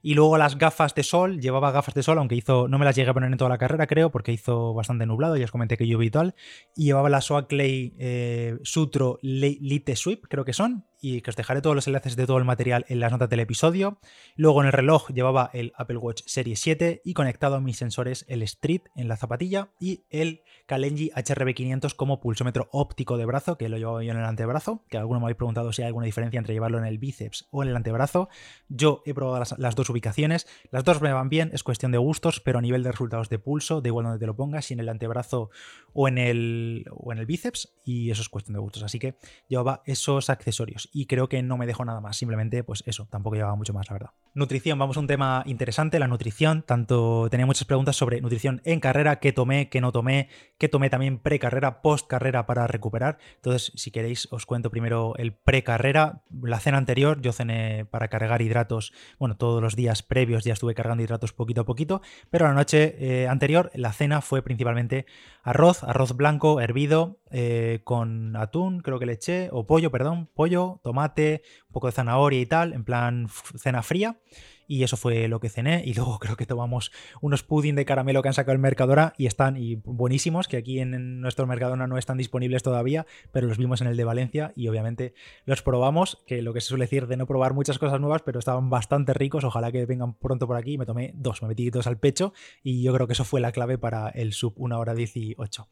Y 0.02 0.13
luego 0.13 0.38
las 0.38 0.58
gafas 0.58 0.96
de 0.96 1.04
sol, 1.04 1.40
llevaba 1.40 1.72
gafas 1.72 1.94
de 1.94 2.04
sol, 2.04 2.18
aunque 2.18 2.36
hizo, 2.36 2.68
no 2.68 2.80
me 2.80 2.86
las 2.86 2.96
llegué 2.96 3.10
a 3.10 3.13
poner 3.13 3.31
en 3.31 3.38
toda 3.38 3.50
la 3.50 3.58
carrera, 3.58 3.88
creo, 3.88 4.10
porque 4.12 4.31
hizo 4.31 4.74
bastante 4.74 5.06
nublado, 5.06 5.36
ya 5.38 5.46
os 5.46 5.52
comenté 5.52 5.78
que 5.78 5.88
yo 5.88 5.98
habitual. 5.98 6.36
Y 6.75 6.86
llevaba 6.86 7.10
la 7.10 7.22
Soaclay 7.22 7.94
eh, 7.98 8.57
Sutro 8.64 9.19
Lite 9.22 9.96
Sweep, 9.96 10.28
creo 10.28 10.46
que 10.46 10.54
son, 10.54 10.86
y 11.01 11.21
que 11.21 11.31
os 11.31 11.36
dejaré 11.36 11.62
todos 11.62 11.75
los 11.75 11.88
enlaces 11.88 12.15
de 12.15 12.27
todo 12.27 12.38
el 12.38 12.45
material 12.45 12.86
en 12.88 13.00
las 13.00 13.12
notas 13.12 13.30
del 13.30 13.39
episodio. 13.39 14.00
Luego 14.36 14.62
en 14.62 14.68
el 14.68 14.74
reloj 14.74 15.09
llevaba 15.09 15.50
el 15.53 15.74
Apple 15.75 15.98
Watch 15.98 16.21
Series 16.27 16.62
7 16.62 17.01
y 17.03 17.13
conectado 17.13 17.56
a 17.56 17.59
mis 17.59 17.77
sensores 17.77 18.24
el 18.30 18.44
Street 18.44 18.83
en 18.95 19.07
la 19.07 19.18
zapatilla 19.18 19.71
y 19.80 20.06
el 20.12 20.44
Kalenji 20.68 21.09
HRB500 21.12 21.95
como 21.95 22.21
pulsómetro 22.21 22.69
óptico 22.71 23.18
de 23.18 23.25
brazo, 23.25 23.57
que 23.57 23.68
lo 23.68 23.77
llevaba 23.77 24.03
yo 24.03 24.12
en 24.12 24.19
el 24.19 24.25
antebrazo, 24.25 24.86
que 24.89 24.98
alguno 24.98 25.19
me 25.19 25.25
habéis 25.25 25.38
preguntado 25.38 25.74
si 25.74 25.81
hay 25.81 25.88
alguna 25.88 26.06
diferencia 26.06 26.38
entre 26.38 26.53
llevarlo 26.53 26.77
en 26.77 26.86
el 26.86 27.00
bíceps 27.00 27.47
o 27.50 27.63
en 27.63 27.69
el 27.69 27.75
antebrazo. 27.75 28.30
Yo 28.69 29.01
he 29.06 29.13
probado 29.13 29.44
las, 29.57 29.76
dos 29.76 29.90
ubicaciones, 29.90 30.47
las 30.69 30.83
dos 30.83 31.02
me 31.02 31.11
van 31.11 31.30
bien, 31.30 31.49
es 31.54 31.64
cuestión 31.64 31.92
de 31.92 31.97
gustos, 31.97 32.40
pero 32.40 32.59
a 32.59 32.61
nivel 32.61 32.83
de 32.83 32.92
resultados 32.92 33.28
de 33.30 33.40
pulso, 33.40 33.81
de 33.81 33.90
igual 33.90 34.06
donde 34.06 34.19
te 34.19 34.28
lo 34.28 34.35
pongas, 34.35 34.66
si 34.66 34.76
en 34.76 34.80
el 34.80 34.90
antebrazo 34.90 35.49
o 35.94 36.07
en 36.07 36.19
el, 36.19 36.85
o 36.92 37.11
en 37.11 37.18
el 37.18 37.26
bíceps, 37.26 37.73
y 37.83 38.11
eso 38.11 38.21
es 38.21 38.30
cuestión 38.30 38.54
de 38.54 38.59
gustos. 38.59 38.83
Así 38.83 38.99
que 38.99 39.16
llevaba 39.47 39.81
esos 39.85 40.30
accesorios 40.30 40.91
y 40.92 41.06
creo 41.06 41.30
que 41.30 41.42
no 41.42 41.57
me 41.57 41.66
dejo 41.66 41.86
nada 41.86 42.02
más. 42.02 42.18
Simplemente, 42.18 42.64
pues 42.64 42.83
eso, 42.86 43.07
tampoco 43.10 43.36
llevaba 43.36 43.56
mucho 43.56 43.74
más, 43.74 43.88
la 43.90 43.94
verdad. 43.94 44.10
Nutrición, 44.33 44.78
vamos 44.78 44.98
a 44.98 45.00
un 45.00 45.07
tema 45.07 45.44
interesante, 45.45 46.00
la 46.00 46.07
nutrición. 46.07 46.64
Tanto 46.64 47.28
tenía 47.30 47.45
muchas 47.45 47.66
preguntas 47.66 47.95
sobre 47.95 48.21
nutrición 48.21 48.62
en 48.66 48.80
carrera, 48.80 49.19
qué 49.19 49.31
tomé, 49.31 49.69
qué 49.69 49.81
no 49.81 49.92
tomé, 49.92 50.30
qué 50.57 50.69
tomé 50.69 50.90
también 50.90 51.19
pre-carrera, 51.19 51.81
post-carrera 51.81 52.45
para 52.45 52.68
recuperar. 52.68 53.18
Entonces, 53.36 53.71
si 53.76 53.92
queréis, 53.92 54.28
os 54.31 54.45
cuento 54.45 54.69
primero 54.69 55.14
el 55.18 55.33
pre-carrera. 55.33 56.24
La 56.42 56.60
cena 56.60 56.78
anterior, 56.78 57.21
yo 57.21 57.31
cené 57.31 57.86
para 57.86 58.10
cargar 58.10 58.42
hidratos, 58.42 58.94
bueno, 59.19 59.38
todos 59.38 59.62
los 59.62 59.76
días 59.76 60.04
previos 60.04 60.44
ya 60.44 60.54
estuve 60.54 60.76
cargando 60.76 61.04
hidratos 61.04 61.33
poquito 61.33 61.62
a 61.62 61.66
poquito, 61.66 62.02
pero 62.30 62.48
la 62.48 62.54
noche 62.54 62.95
eh, 63.00 63.28
anterior, 63.28 63.71
la 63.76 63.94
cena 63.94 64.21
fue 64.21 64.42
principalmente 64.42 65.06
arroz, 65.44 65.83
arroz 65.83 66.16
blanco, 66.16 66.62
hervido, 66.62 67.19
eh, 67.31 67.81
con 67.83 68.36
atún, 68.36 68.81
creo 68.81 69.00
que 69.00 69.06
le 69.06 69.14
eché, 69.14 69.50
o 69.52 69.66
pollo, 69.66 69.92
perdón, 69.92 70.30
pollo, 70.33 70.81
tomate, 70.81 71.44
un 71.68 71.73
poco 71.73 71.88
de 71.88 71.94
zanahoria 71.94 72.40
y 72.40 72.45
tal, 72.45 72.73
en 72.73 72.83
plan 72.83 73.28
cena 73.57 73.83
fría. 73.83 74.19
Y 74.68 74.83
eso 74.83 74.95
fue 74.95 75.28
lo 75.28 75.42
que 75.42 75.50
cené. 75.50 75.83
Y 75.85 75.94
luego 75.95 76.18
creo 76.18 76.38
que 76.38 76.45
tomamos 76.45 76.94
unos 77.19 77.44
pudding 77.44 77.76
de 77.76 77.83
caramelo 77.83 78.21
que 78.21 78.30
han 78.30 78.33
sacado 78.33 78.54
el 78.54 78.59
Mercadora 78.59 79.14
y 79.18 79.26
están 79.26 79.57
y 79.57 79.76
buenísimos, 79.76 80.47
que 80.47 80.56
aquí 80.56 80.80
en 80.80 81.19
nuestro 81.19 81.45
Mercadona 81.45 81.88
no 81.88 81.97
están 81.97 82.18
disponibles 82.18 82.64
todavía, 82.64 83.06
pero 83.33 83.47
los 83.47 83.57
vimos 83.57 83.81
en 83.81 83.88
el 83.88 83.97
de 83.97 84.06
Valencia 84.06 84.54
y 84.56 84.69
obviamente 84.69 85.14
los 85.45 85.61
probamos, 85.61 86.23
que 86.26 86.42
lo 86.42 86.54
que 86.54 86.61
se 86.61 86.68
suele 86.68 86.85
decir 86.85 87.07
de 87.07 87.18
no 87.18 87.28
probar 87.28 87.54
muchas 87.54 87.80
cosas 87.80 88.00
nuevas, 88.00 88.21
pero 88.21 88.40
estaban 88.40 88.69
bastante 88.69 89.14
ricos. 89.14 89.44
Ojalá 89.44 89.73
que 89.73 89.85
vengan 89.85 90.14
pronto 90.14 90.47
por 90.47 90.56
aquí. 90.56 90.78
Me 90.78 90.85
tomé 90.85 91.11
dos, 91.16 91.42
me 91.42 91.50
metí 91.50 91.69
dos 91.69 91.85
al 91.85 92.00
pecho 92.00 92.33
y 92.64 92.81
yo 92.81 92.94
creo 92.94 93.07
que 93.07 93.14
eso 93.14 93.26
fue 93.26 93.42
la 93.42 93.52
clave 93.52 93.78
para 93.78 94.07
el 94.07 94.31
sub 94.31 94.54
1 94.56 94.80
hora 94.80 94.94
18. 94.94 95.68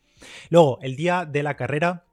Luego, 0.49 0.77
el 0.81 0.97
día 0.97 1.25
de 1.25 1.43
la 1.43 1.55
carrera, 1.55 2.05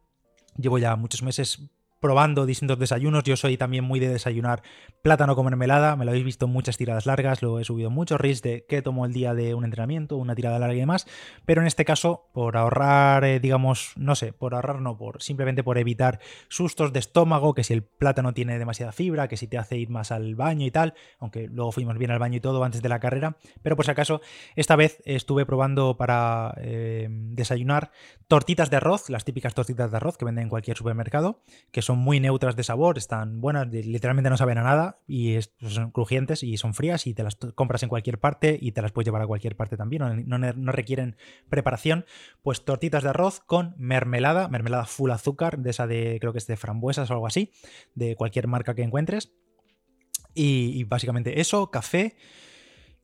llevo 0.57 0.79
ya 0.79 0.95
muchos 0.95 1.23
meses 1.23 1.69
probando 2.01 2.47
distintos 2.47 2.79
desayunos. 2.79 3.25
Yo 3.25 3.37
soy 3.37 3.57
también 3.57 3.85
muy 3.85 4.01
de 4.01 4.09
desayunar 4.09 4.63
plátano 5.03 5.35
con 5.35 5.45
mermelada. 5.45 5.97
Me 5.97 6.05
lo 6.05 6.11
habéis 6.11 6.25
visto 6.25 6.47
en 6.47 6.53
muchas 6.53 6.77
tiradas 6.77 7.07
largas. 7.07 7.43
Lo 7.43 7.59
he 7.59 7.65
subido 7.65 7.91
muchos 7.91 8.21
reels 8.21 8.43
de 8.43 8.65
qué 8.69 8.83
tomo 8.83 9.07
el 9.07 9.13
día 9.13 9.35
de 9.35 9.55
un 9.55 9.65
entrenamiento, 9.65 10.17
una 10.17 10.35
tirada 10.35 10.59
larga 10.59 10.75
y 10.75 10.81
demás. 10.81 11.07
Pero 11.45 11.61
en 11.61 11.67
este 11.67 11.85
caso, 11.85 12.29
por 12.33 12.57
ahorrar, 12.57 13.25
eh, 13.25 13.41
digamos, 13.41 13.93
no 13.97 14.15
sé, 14.15 14.33
por 14.33 14.55
ahorrar 14.55 14.81
no, 14.81 14.97
por 14.97 15.23
simplemente 15.23 15.63
por 15.63 15.79
evitar 15.79 16.21
sustos 16.49 16.93
de 16.93 16.99
estómago, 16.99 17.55
que 17.55 17.65
si 17.65 17.73
el 17.73 17.83
plátano 17.83 18.35
tiene 18.35 18.59
demasiada 18.59 18.93
fibra, 18.93 19.29
que 19.29 19.37
si 19.37 19.47
te 19.47 19.59
hace 19.59 19.77
ir 19.77 19.91
más 19.91 20.13
al 20.13 20.35
baño 20.35 20.67
y 20.67 20.71
tal, 20.71 20.95
aunque 21.19 21.49
luego 21.49 21.73
fuimos 21.73 21.99
bien 21.99 22.11
al 22.11 22.19
baño 22.19 22.37
y 22.37 22.41
todo 22.41 22.63
antes 22.65 22.83
de 22.83 22.89
la 22.89 23.01
carrera. 23.01 23.37
Pero 23.63 23.77
por 23.77 23.85
si 23.85 23.91
acaso, 23.91 24.21
esta 24.55 24.77
vez 24.77 25.03
estuve 25.05 25.47
probando 25.47 25.97
para 25.97 26.55
eh, 26.59 27.09
desayunar 27.11 27.91
tortitas 28.29 28.71
de 28.71 28.77
arroz, 28.77 29.09
las 29.11 29.25
típicas 29.25 29.55
tortitas 29.55 29.91
de 29.91 29.97
arroz 29.97 30.17
que 30.17 30.25
venden 30.25 30.45
en 30.45 30.49
cualquier 30.49 30.77
supermercado, 30.77 31.43
que 31.71 31.83
son 31.87 31.99
muy 31.99 32.19
neutras 32.19 32.57
de 32.57 32.65
sabor, 32.65 32.99
están 32.99 33.41
buenas, 33.41 33.69
literalmente 33.69 34.29
no 34.29 34.37
saben 34.37 34.59
a 34.59 34.65
nada 34.65 34.99
y 35.07 35.35
pues, 35.35 35.73
son 35.73 35.93
crujientes 35.93 36.43
y 36.43 36.57
son 36.57 36.75
frías 36.75 37.07
y 37.07 37.15
te 37.15 37.23
las 37.23 37.37
compras 37.37 37.85
en 37.85 37.89
cualquier 37.89 38.19
parte 38.19 38.59
y 38.61 38.73
te 38.73 38.83
las 38.83 38.91
puedes 38.91 39.07
llevar 39.07 39.23
a 39.23 39.27
cualquier 39.29 39.55
parte 39.55 39.77
también, 39.77 40.25
no, 40.27 40.39
no 40.39 40.73
requieren 40.73 41.17
preparación. 41.49 42.05
Pues 42.43 42.65
tortitas 42.65 43.05
de 43.05 43.11
arroz 43.11 43.39
con 43.39 43.77
mermelada, 43.79 44.49
mermelada 44.49 44.87
full 44.87 45.13
azúcar, 45.13 45.61
de 45.61 45.71
esa 45.71 45.87
de, 45.87 46.19
creo 46.21 46.33
que 46.33 46.39
es 46.39 46.49
de 46.49 46.57
frambuesas 46.57 47.09
o 47.09 47.15
algo 47.15 47.29
así, 47.29 47.53
de 47.95 48.17
cualquier 48.17 48.49
marca 48.49 48.75
que 48.75 48.83
encuentres. 48.83 49.33
y 50.35 50.83
básicamente 50.85 51.41
eso, 51.41 51.71
café 51.71 52.17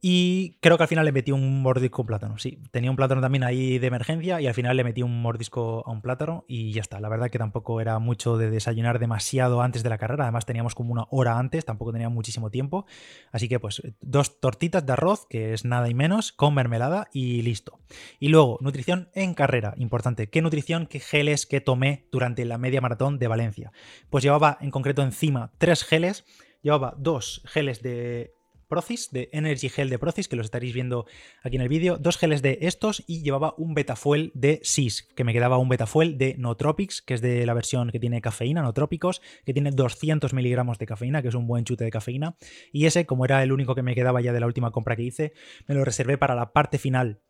y 0.04 0.58
creo 0.60 0.76
que 0.76 0.82
al 0.82 0.88
final 0.88 1.04
le 1.04 1.12
metí 1.12 1.30
un 1.30 1.62
mordisco 1.62 2.00
a 2.00 2.02
un 2.02 2.06
plátano. 2.08 2.36
Sí, 2.36 2.58
tenía 2.72 2.90
un 2.90 2.96
plátano 2.96 3.20
también 3.20 3.44
ahí 3.44 3.78
de 3.78 3.86
emergencia 3.86 4.40
y 4.40 4.48
al 4.48 4.54
final 4.54 4.76
le 4.76 4.82
metí 4.82 5.04
un 5.04 5.22
mordisco 5.22 5.84
a 5.86 5.92
un 5.92 6.02
plátano 6.02 6.44
y 6.48 6.72
ya 6.72 6.80
está. 6.80 6.98
La 6.98 7.08
verdad 7.08 7.30
que 7.30 7.38
tampoco 7.38 7.80
era 7.80 8.00
mucho 8.00 8.36
de 8.36 8.50
desayunar 8.50 8.98
demasiado 8.98 9.62
antes 9.62 9.84
de 9.84 9.90
la 9.90 9.98
carrera. 9.98 10.24
Además 10.24 10.44
teníamos 10.44 10.74
como 10.74 10.90
una 10.90 11.06
hora 11.10 11.38
antes, 11.38 11.64
tampoco 11.64 11.92
tenía 11.92 12.08
muchísimo 12.08 12.50
tiempo. 12.50 12.84
Así 13.30 13.48
que 13.48 13.60
pues 13.60 13.80
dos 14.00 14.40
tortitas 14.40 14.84
de 14.84 14.92
arroz, 14.92 15.24
que 15.30 15.52
es 15.52 15.64
nada 15.64 15.88
y 15.88 15.94
menos, 15.94 16.32
con 16.32 16.52
mermelada 16.52 17.06
y 17.12 17.42
listo. 17.42 17.78
Y 18.18 18.26
luego, 18.26 18.58
nutrición 18.60 19.08
en 19.14 19.34
carrera. 19.34 19.74
Importante. 19.76 20.28
¿Qué 20.28 20.42
nutrición, 20.42 20.88
qué 20.88 20.98
geles 20.98 21.46
que 21.46 21.60
tomé 21.60 22.08
durante 22.10 22.44
la 22.44 22.58
media 22.58 22.80
maratón 22.80 23.20
de 23.20 23.28
Valencia? 23.28 23.70
Pues 24.10 24.24
llevaba 24.24 24.58
en 24.60 24.72
concreto 24.72 25.02
encima 25.02 25.52
tres 25.58 25.84
geles. 25.84 26.24
Llevaba 26.60 26.96
dos 26.98 27.42
geles 27.44 27.82
de 27.82 28.34
Procis, 28.72 29.10
de 29.10 29.28
Energy 29.34 29.68
Gel 29.68 29.90
de 29.90 29.98
Procis, 29.98 30.28
que 30.28 30.36
los 30.36 30.46
estaréis 30.46 30.72
viendo 30.72 31.04
aquí 31.42 31.56
en 31.56 31.62
el 31.62 31.68
vídeo, 31.68 31.98
dos 31.98 32.16
geles 32.16 32.40
de 32.40 32.56
estos 32.62 33.04
y 33.06 33.22
llevaba 33.22 33.52
un 33.58 33.74
Betafuel 33.74 34.32
de 34.34 34.60
SIS, 34.62 35.02
que 35.14 35.24
me 35.24 35.34
quedaba 35.34 35.58
un 35.58 35.68
Betafuel 35.68 36.16
de 36.16 36.36
Nootropics, 36.38 37.02
que 37.02 37.12
es 37.12 37.20
de 37.20 37.44
la 37.44 37.52
versión 37.52 37.90
que 37.90 38.00
tiene 38.00 38.22
cafeína, 38.22 38.62
Nootrópicos, 38.62 39.20
que 39.44 39.52
tiene 39.52 39.72
200 39.72 40.32
miligramos 40.32 40.78
de 40.78 40.86
cafeína, 40.86 41.20
que 41.20 41.28
es 41.28 41.34
un 41.34 41.46
buen 41.46 41.66
chute 41.66 41.84
de 41.84 41.90
cafeína. 41.90 42.34
Y 42.72 42.86
ese, 42.86 43.04
como 43.04 43.26
era 43.26 43.42
el 43.42 43.52
único 43.52 43.74
que 43.74 43.82
me 43.82 43.94
quedaba 43.94 44.22
ya 44.22 44.32
de 44.32 44.40
la 44.40 44.46
última 44.46 44.70
compra 44.70 44.96
que 44.96 45.02
hice, 45.02 45.34
me 45.66 45.74
lo 45.74 45.84
reservé 45.84 46.16
para 46.16 46.34
la 46.34 46.54
parte 46.54 46.78
final 46.78 47.20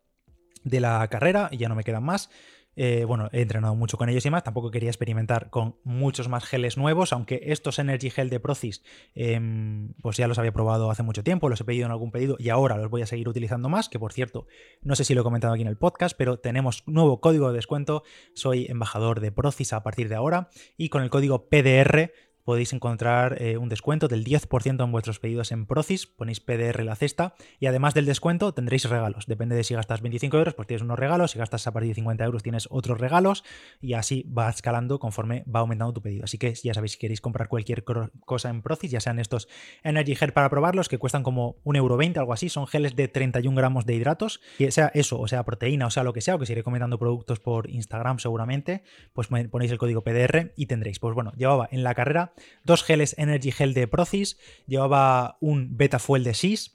de 0.62 0.78
la 0.78 1.04
carrera 1.08 1.48
y 1.50 1.56
ya 1.56 1.68
no 1.68 1.74
me 1.74 1.82
quedan 1.82 2.04
más. 2.04 2.30
Eh, 2.76 3.04
bueno, 3.04 3.28
he 3.32 3.42
entrenado 3.42 3.74
mucho 3.74 3.96
con 3.96 4.08
ellos 4.08 4.24
y 4.26 4.30
más. 4.30 4.44
Tampoco 4.44 4.70
quería 4.70 4.88
experimentar 4.88 5.50
con 5.50 5.76
muchos 5.84 6.28
más 6.28 6.44
geles 6.44 6.76
nuevos, 6.76 7.12
aunque 7.12 7.40
estos 7.46 7.78
Energy 7.78 8.10
Gel 8.10 8.30
de 8.30 8.40
Procis, 8.40 8.82
em, 9.14 9.94
pues 10.02 10.16
ya 10.16 10.26
los 10.28 10.38
había 10.38 10.52
probado 10.52 10.90
hace 10.90 11.02
mucho 11.02 11.22
tiempo, 11.22 11.48
los 11.48 11.60
he 11.60 11.64
pedido 11.64 11.86
en 11.86 11.92
algún 11.92 12.10
pedido 12.10 12.36
y 12.38 12.48
ahora 12.48 12.76
los 12.76 12.90
voy 12.90 13.02
a 13.02 13.06
seguir 13.06 13.28
utilizando 13.28 13.68
más. 13.68 13.88
Que 13.88 13.98
por 13.98 14.12
cierto, 14.12 14.46
no 14.82 14.96
sé 14.96 15.04
si 15.04 15.14
lo 15.14 15.20
he 15.20 15.24
comentado 15.24 15.52
aquí 15.52 15.62
en 15.62 15.68
el 15.68 15.76
podcast, 15.76 16.16
pero 16.16 16.38
tenemos 16.38 16.84
nuevo 16.86 17.20
código 17.20 17.48
de 17.48 17.54
descuento. 17.54 18.02
Soy 18.34 18.66
embajador 18.68 19.20
de 19.20 19.32
Procis 19.32 19.72
a 19.72 19.82
partir 19.82 20.08
de 20.08 20.14
ahora 20.14 20.48
y 20.76 20.88
con 20.88 21.02
el 21.02 21.10
código 21.10 21.48
PDR 21.48 22.12
podéis 22.44 22.72
encontrar 22.72 23.40
eh, 23.40 23.56
un 23.56 23.68
descuento 23.68 24.08
del 24.08 24.24
10% 24.24 24.84
en 24.84 24.92
vuestros 24.92 25.18
pedidos 25.18 25.52
en 25.52 25.66
Procis, 25.66 26.06
ponéis 26.06 26.40
PDR 26.40 26.82
la 26.84 26.96
cesta 26.96 27.34
y 27.60 27.66
además 27.66 27.94
del 27.94 28.06
descuento 28.06 28.52
tendréis 28.52 28.88
regalos. 28.88 29.26
Depende 29.26 29.56
de 29.56 29.64
si 29.64 29.74
gastas 29.74 30.02
25 30.02 30.36
euros, 30.36 30.54
pues 30.54 30.66
tienes 30.66 30.82
unos 30.82 30.98
regalos, 30.98 31.32
si 31.32 31.38
gastas 31.38 31.66
a 31.66 31.72
partir 31.72 31.90
de 31.90 31.94
50 31.94 32.24
euros 32.24 32.42
tienes 32.42 32.68
otros 32.70 32.98
regalos 33.00 33.44
y 33.80 33.94
así 33.94 34.30
va 34.36 34.50
escalando 34.50 34.98
conforme 34.98 35.44
va 35.44 35.60
aumentando 35.60 35.92
tu 35.92 36.02
pedido. 36.02 36.24
Así 36.24 36.38
que 36.38 36.54
ya 36.54 36.74
sabéis, 36.74 36.92
si 36.92 36.98
queréis 36.98 37.20
comprar 37.20 37.48
cualquier 37.48 37.84
cosa 37.84 38.50
en 38.50 38.62
Procis, 38.62 38.90
ya 38.90 39.00
sean 39.00 39.18
estos 39.18 39.48
Energy 39.82 40.14
Gel 40.14 40.32
para 40.32 40.48
probarlos, 40.50 40.88
que 40.88 40.98
cuestan 40.98 41.22
como 41.22 41.56
1,20€, 41.64 42.18
algo 42.18 42.32
así, 42.32 42.48
son 42.48 42.66
geles 42.66 42.96
de 42.96 43.08
31 43.08 43.56
gramos 43.56 43.86
de 43.86 43.94
hidratos, 43.94 44.40
y 44.58 44.70
sea 44.70 44.90
eso, 44.94 45.20
o 45.20 45.28
sea 45.28 45.44
proteína, 45.44 45.86
o 45.86 45.90
sea 45.90 46.02
lo 46.02 46.12
que 46.12 46.20
sea, 46.20 46.36
o 46.36 46.38
que 46.38 46.46
seguiré 46.46 46.62
comentando 46.62 46.98
productos 46.98 47.40
por 47.40 47.70
Instagram 47.70 48.18
seguramente, 48.18 48.82
pues 49.12 49.28
ponéis 49.28 49.70
el 49.70 49.78
código 49.78 50.02
PDR 50.02 50.52
y 50.56 50.66
tendréis. 50.66 50.98
Pues 50.98 51.14
bueno, 51.14 51.32
llevaba 51.36 51.68
en 51.70 51.82
la 51.82 51.94
carrera 51.94 52.31
dos 52.64 52.82
geles 52.82 53.14
Energy 53.18 53.50
Gel 53.52 53.74
de 53.74 53.88
Procis, 53.88 54.38
llevaba 54.66 55.38
un 55.40 55.76
Beta 55.76 55.98
Fuel 55.98 56.24
de 56.24 56.34
SIS. 56.34 56.74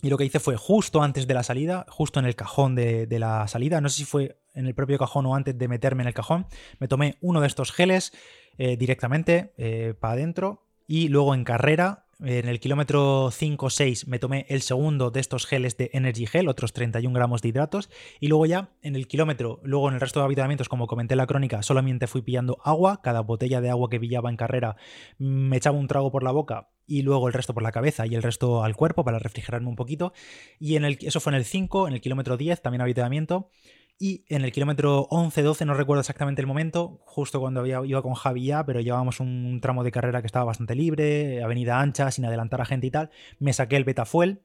Y 0.00 0.10
lo 0.10 0.16
que 0.16 0.24
hice 0.24 0.38
fue 0.38 0.56
justo 0.56 1.02
antes 1.02 1.26
de 1.26 1.34
la 1.34 1.42
salida, 1.42 1.84
justo 1.88 2.20
en 2.20 2.26
el 2.26 2.36
cajón 2.36 2.76
de, 2.76 3.06
la 3.18 3.48
salida, 3.48 3.80
no 3.80 3.88
sé 3.88 3.96
si 3.96 4.04
fue 4.04 4.40
en 4.54 4.66
el 4.66 4.74
propio 4.74 4.96
cajón 4.96 5.26
o 5.26 5.34
antes 5.34 5.58
de 5.58 5.66
meterme 5.66 6.02
en 6.02 6.08
el 6.08 6.14
cajón, 6.14 6.46
me 6.78 6.86
tomé 6.86 7.18
uno 7.20 7.40
de 7.40 7.48
estos 7.48 7.72
geles 7.72 8.12
eh, 8.58 8.76
directamente 8.76 9.54
eh, 9.56 9.94
para 9.98 10.14
adentro 10.14 10.68
y 10.86 11.08
luego 11.08 11.34
en 11.34 11.42
carrera 11.42 12.07
en 12.20 12.48
el 12.48 12.58
kilómetro 12.58 13.30
5-6 13.30 14.06
me 14.06 14.18
tomé 14.18 14.44
el 14.48 14.62
segundo 14.62 15.10
de 15.10 15.20
estos 15.20 15.46
geles 15.46 15.76
de 15.76 15.90
Energy 15.92 16.26
Gel, 16.26 16.48
otros 16.48 16.72
31 16.72 17.14
gramos 17.14 17.42
de 17.42 17.48
hidratos. 17.48 17.90
Y 18.18 18.28
luego 18.28 18.46
ya 18.46 18.70
en 18.82 18.96
el 18.96 19.06
kilómetro, 19.06 19.60
luego 19.62 19.88
en 19.88 19.94
el 19.94 20.00
resto 20.00 20.20
de 20.20 20.26
habitamientos, 20.26 20.68
como 20.68 20.86
comenté 20.86 21.14
en 21.14 21.18
la 21.18 21.26
crónica, 21.26 21.62
solamente 21.62 22.06
fui 22.06 22.22
pillando 22.22 22.58
agua. 22.64 23.00
Cada 23.02 23.20
botella 23.20 23.60
de 23.60 23.70
agua 23.70 23.88
que 23.88 24.00
pillaba 24.00 24.30
en 24.30 24.36
carrera 24.36 24.76
me 25.18 25.56
echaba 25.56 25.78
un 25.78 25.86
trago 25.86 26.10
por 26.10 26.24
la 26.24 26.32
boca 26.32 26.68
y 26.86 27.02
luego 27.02 27.28
el 27.28 27.34
resto 27.34 27.54
por 27.54 27.62
la 27.62 27.70
cabeza 27.70 28.06
y 28.06 28.14
el 28.14 28.22
resto 28.22 28.64
al 28.64 28.74
cuerpo 28.74 29.04
para 29.04 29.18
refrigerarme 29.18 29.68
un 29.68 29.76
poquito. 29.76 30.12
Y 30.58 30.76
en 30.76 30.84
el, 30.84 30.98
eso 31.02 31.20
fue 31.20 31.32
en 31.32 31.36
el 31.36 31.44
5, 31.44 31.86
en 31.86 31.94
el 31.94 32.00
kilómetro 32.00 32.36
10 32.36 32.62
también 32.62 32.80
habitamiento. 32.80 33.50
Y 34.00 34.24
en 34.28 34.42
el 34.44 34.52
kilómetro 34.52 35.08
11-12, 35.10 35.66
no 35.66 35.74
recuerdo 35.74 36.00
exactamente 36.00 36.40
el 36.40 36.46
momento, 36.46 37.00
justo 37.04 37.40
cuando 37.40 37.60
había, 37.60 37.80
iba 37.84 38.00
con 38.00 38.14
Javi 38.14 38.44
ya, 38.44 38.64
pero 38.64 38.80
llevábamos 38.80 39.18
un 39.18 39.58
tramo 39.60 39.82
de 39.82 39.90
carrera 39.90 40.20
que 40.20 40.26
estaba 40.26 40.44
bastante 40.44 40.76
libre, 40.76 41.42
avenida 41.42 41.80
ancha, 41.80 42.12
sin 42.12 42.24
adelantar 42.24 42.60
a 42.60 42.64
gente 42.64 42.86
y 42.86 42.92
tal, 42.92 43.10
me 43.40 43.52
saqué 43.52 43.74
el 43.74 43.82
Betafuel 43.82 44.42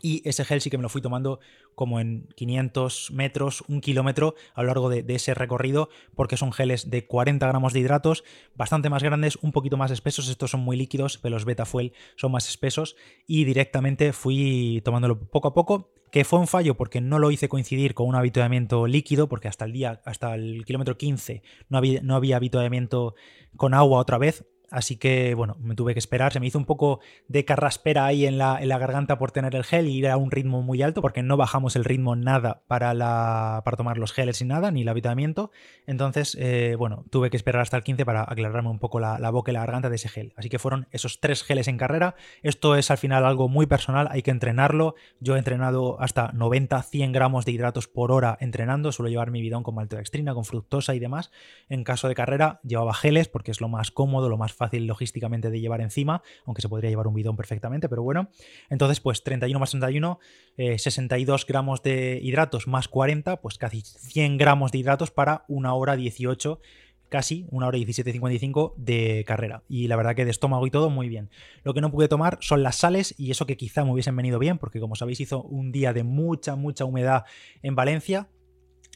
y 0.00 0.26
ese 0.26 0.44
gel 0.44 0.60
sí 0.60 0.70
que 0.70 0.78
me 0.78 0.82
lo 0.82 0.88
fui 0.88 1.02
tomando 1.02 1.38
como 1.74 2.00
en 2.00 2.28
500 2.34 3.10
metros, 3.12 3.62
un 3.68 3.80
kilómetro 3.80 4.34
a 4.54 4.62
lo 4.62 4.68
largo 4.68 4.88
de, 4.88 5.04
ese 5.14 5.34
recorrido, 5.34 5.90
porque 6.14 6.36
son 6.36 6.52
geles 6.52 6.90
de 6.90 7.06
40 7.06 7.46
gramos 7.46 7.72
de 7.72 7.80
hidratos, 7.80 8.24
bastante 8.54 8.88
más 8.88 9.02
grandes, 9.02 9.36
un 9.42 9.52
poquito 9.52 9.76
más 9.76 9.90
espesos. 9.90 10.28
Estos 10.28 10.50
son 10.50 10.60
muy 10.60 10.76
líquidos, 10.76 11.18
pero 11.18 11.34
los 11.34 11.44
Betafuel 11.44 11.92
son 12.16 12.32
más 12.32 12.48
espesos. 12.48 12.96
Y 13.26 13.44
directamente 13.44 14.12
fui 14.12 14.80
tomándolo 14.84 15.18
poco 15.18 15.48
a 15.48 15.54
poco 15.54 15.92
que 16.10 16.24
fue 16.24 16.38
un 16.38 16.46
fallo 16.46 16.76
porque 16.76 17.00
no 17.00 17.18
lo 17.18 17.30
hice 17.30 17.48
coincidir 17.48 17.94
con 17.94 18.06
un 18.06 18.14
habituamiento 18.14 18.86
líquido, 18.86 19.28
porque 19.28 19.48
hasta 19.48 19.64
el 19.64 19.72
día, 19.72 20.02
hasta 20.04 20.34
el 20.34 20.64
kilómetro 20.66 20.98
15 20.98 21.42
no 21.70 21.78
había, 21.78 22.02
no 22.02 22.14
había 22.14 22.36
habituamiento 22.36 23.14
con 23.56 23.72
agua 23.72 23.98
otra 23.98 24.18
vez, 24.18 24.44
Así 24.72 24.96
que, 24.96 25.34
bueno, 25.34 25.56
me 25.60 25.74
tuve 25.74 25.92
que 25.92 25.98
esperar. 25.98 26.32
Se 26.32 26.40
me 26.40 26.46
hizo 26.46 26.58
un 26.58 26.64
poco 26.64 27.00
de 27.28 27.44
carraspera 27.44 28.06
ahí 28.06 28.24
en 28.24 28.38
la, 28.38 28.60
en 28.60 28.68
la 28.68 28.78
garganta 28.78 29.18
por 29.18 29.30
tener 29.30 29.54
el 29.54 29.64
gel 29.64 29.86
y 29.86 29.98
ir 29.98 30.08
a 30.08 30.16
un 30.16 30.30
ritmo 30.30 30.62
muy 30.62 30.80
alto, 30.80 31.02
porque 31.02 31.22
no 31.22 31.36
bajamos 31.36 31.76
el 31.76 31.84
ritmo 31.84 32.16
nada 32.16 32.62
para, 32.68 32.94
la, 32.94 33.60
para 33.66 33.76
tomar 33.76 33.98
los 33.98 34.12
geles 34.12 34.40
y 34.40 34.46
nada, 34.46 34.70
ni 34.70 34.80
el 34.82 34.88
habitamiento. 34.88 35.50
Entonces, 35.86 36.36
eh, 36.40 36.74
bueno, 36.78 37.04
tuve 37.10 37.28
que 37.28 37.36
esperar 37.36 37.60
hasta 37.60 37.76
el 37.76 37.84
15 37.84 38.06
para 38.06 38.22
aclararme 38.22 38.70
un 38.70 38.78
poco 38.78 38.98
la, 38.98 39.30
boca 39.30 39.50
y 39.50 39.54
la 39.54 39.60
garganta 39.60 39.90
de 39.90 39.96
ese 39.96 40.08
gel. 40.08 40.32
Así 40.36 40.48
que 40.48 40.58
fueron 40.58 40.88
esos 40.90 41.20
tres 41.20 41.42
geles 41.42 41.68
en 41.68 41.76
carrera. 41.76 42.14
Esto 42.42 42.74
es 42.74 42.90
al 42.90 42.98
final 42.98 43.26
algo 43.26 43.48
muy 43.48 43.66
personal, 43.66 44.08
hay 44.10 44.22
que 44.22 44.30
entrenarlo. 44.30 44.94
Yo 45.20 45.36
he 45.36 45.38
entrenado 45.38 46.00
hasta 46.00 46.32
90, 46.32 46.82
100 46.82 47.12
gramos 47.12 47.44
de 47.44 47.52
hidratos 47.52 47.88
por 47.88 48.10
hora 48.10 48.38
entrenando. 48.40 48.90
Suelo 48.90 49.10
llevar 49.10 49.30
mi 49.30 49.42
bidón 49.42 49.64
con 49.64 49.74
maltodextrina, 49.74 50.32
con 50.32 50.46
fructosa 50.46 50.94
y 50.94 50.98
demás. 50.98 51.30
En 51.68 51.84
caso 51.84 52.08
de 52.08 52.14
carrera, 52.14 52.60
llevaba 52.64 52.94
geles 52.94 53.28
porque 53.28 53.50
es 53.50 53.60
lo 53.60 53.68
más 53.68 53.90
cómodo, 53.90 54.30
lo 54.30 54.38
más 54.38 54.54
fácil 54.54 54.61
fácil 54.62 54.86
logísticamente 54.86 55.50
de 55.50 55.60
llevar 55.60 55.80
encima, 55.80 56.22
aunque 56.46 56.62
se 56.62 56.68
podría 56.68 56.90
llevar 56.90 57.06
un 57.06 57.14
bidón 57.14 57.36
perfectamente, 57.36 57.88
pero 57.88 58.02
bueno. 58.02 58.30
Entonces, 58.70 59.00
pues 59.00 59.22
31 59.24 59.58
más 59.58 59.70
31, 59.70 60.18
62 60.56 61.42
eh, 61.42 61.44
gramos 61.48 61.82
de 61.82 62.20
hidratos 62.22 62.68
más 62.68 62.88
40, 62.88 63.40
pues 63.40 63.58
casi 63.58 63.80
100 63.80 64.38
gramos 64.38 64.72
de 64.72 64.78
hidratos 64.78 65.10
para 65.10 65.44
una 65.48 65.74
hora 65.74 65.96
18 65.96 66.60
casi 67.08 67.46
una 67.50 67.66
hora 67.66 67.76
y 67.76 67.84
17.55 67.84 68.74
de 68.76 69.22
carrera. 69.26 69.62
Y 69.68 69.86
la 69.86 69.96
verdad 69.96 70.16
que 70.16 70.24
de 70.24 70.30
estómago 70.30 70.66
y 70.66 70.70
todo, 70.70 70.88
muy 70.88 71.08
bien. 71.08 71.28
Lo 71.62 71.74
que 71.74 71.82
no 71.82 71.90
pude 71.90 72.08
tomar 72.08 72.38
son 72.40 72.62
las 72.62 72.76
sales 72.76 73.14
y 73.18 73.30
eso 73.30 73.44
que 73.44 73.58
quizá 73.58 73.84
me 73.84 73.92
hubiesen 73.92 74.16
venido 74.16 74.38
bien, 74.38 74.56
porque 74.56 74.80
como 74.80 74.96
sabéis 74.96 75.20
hizo 75.20 75.42
un 75.42 75.72
día 75.72 75.92
de 75.92 76.04
mucha, 76.04 76.56
mucha 76.56 76.86
humedad 76.86 77.24
en 77.62 77.74
Valencia. 77.74 78.28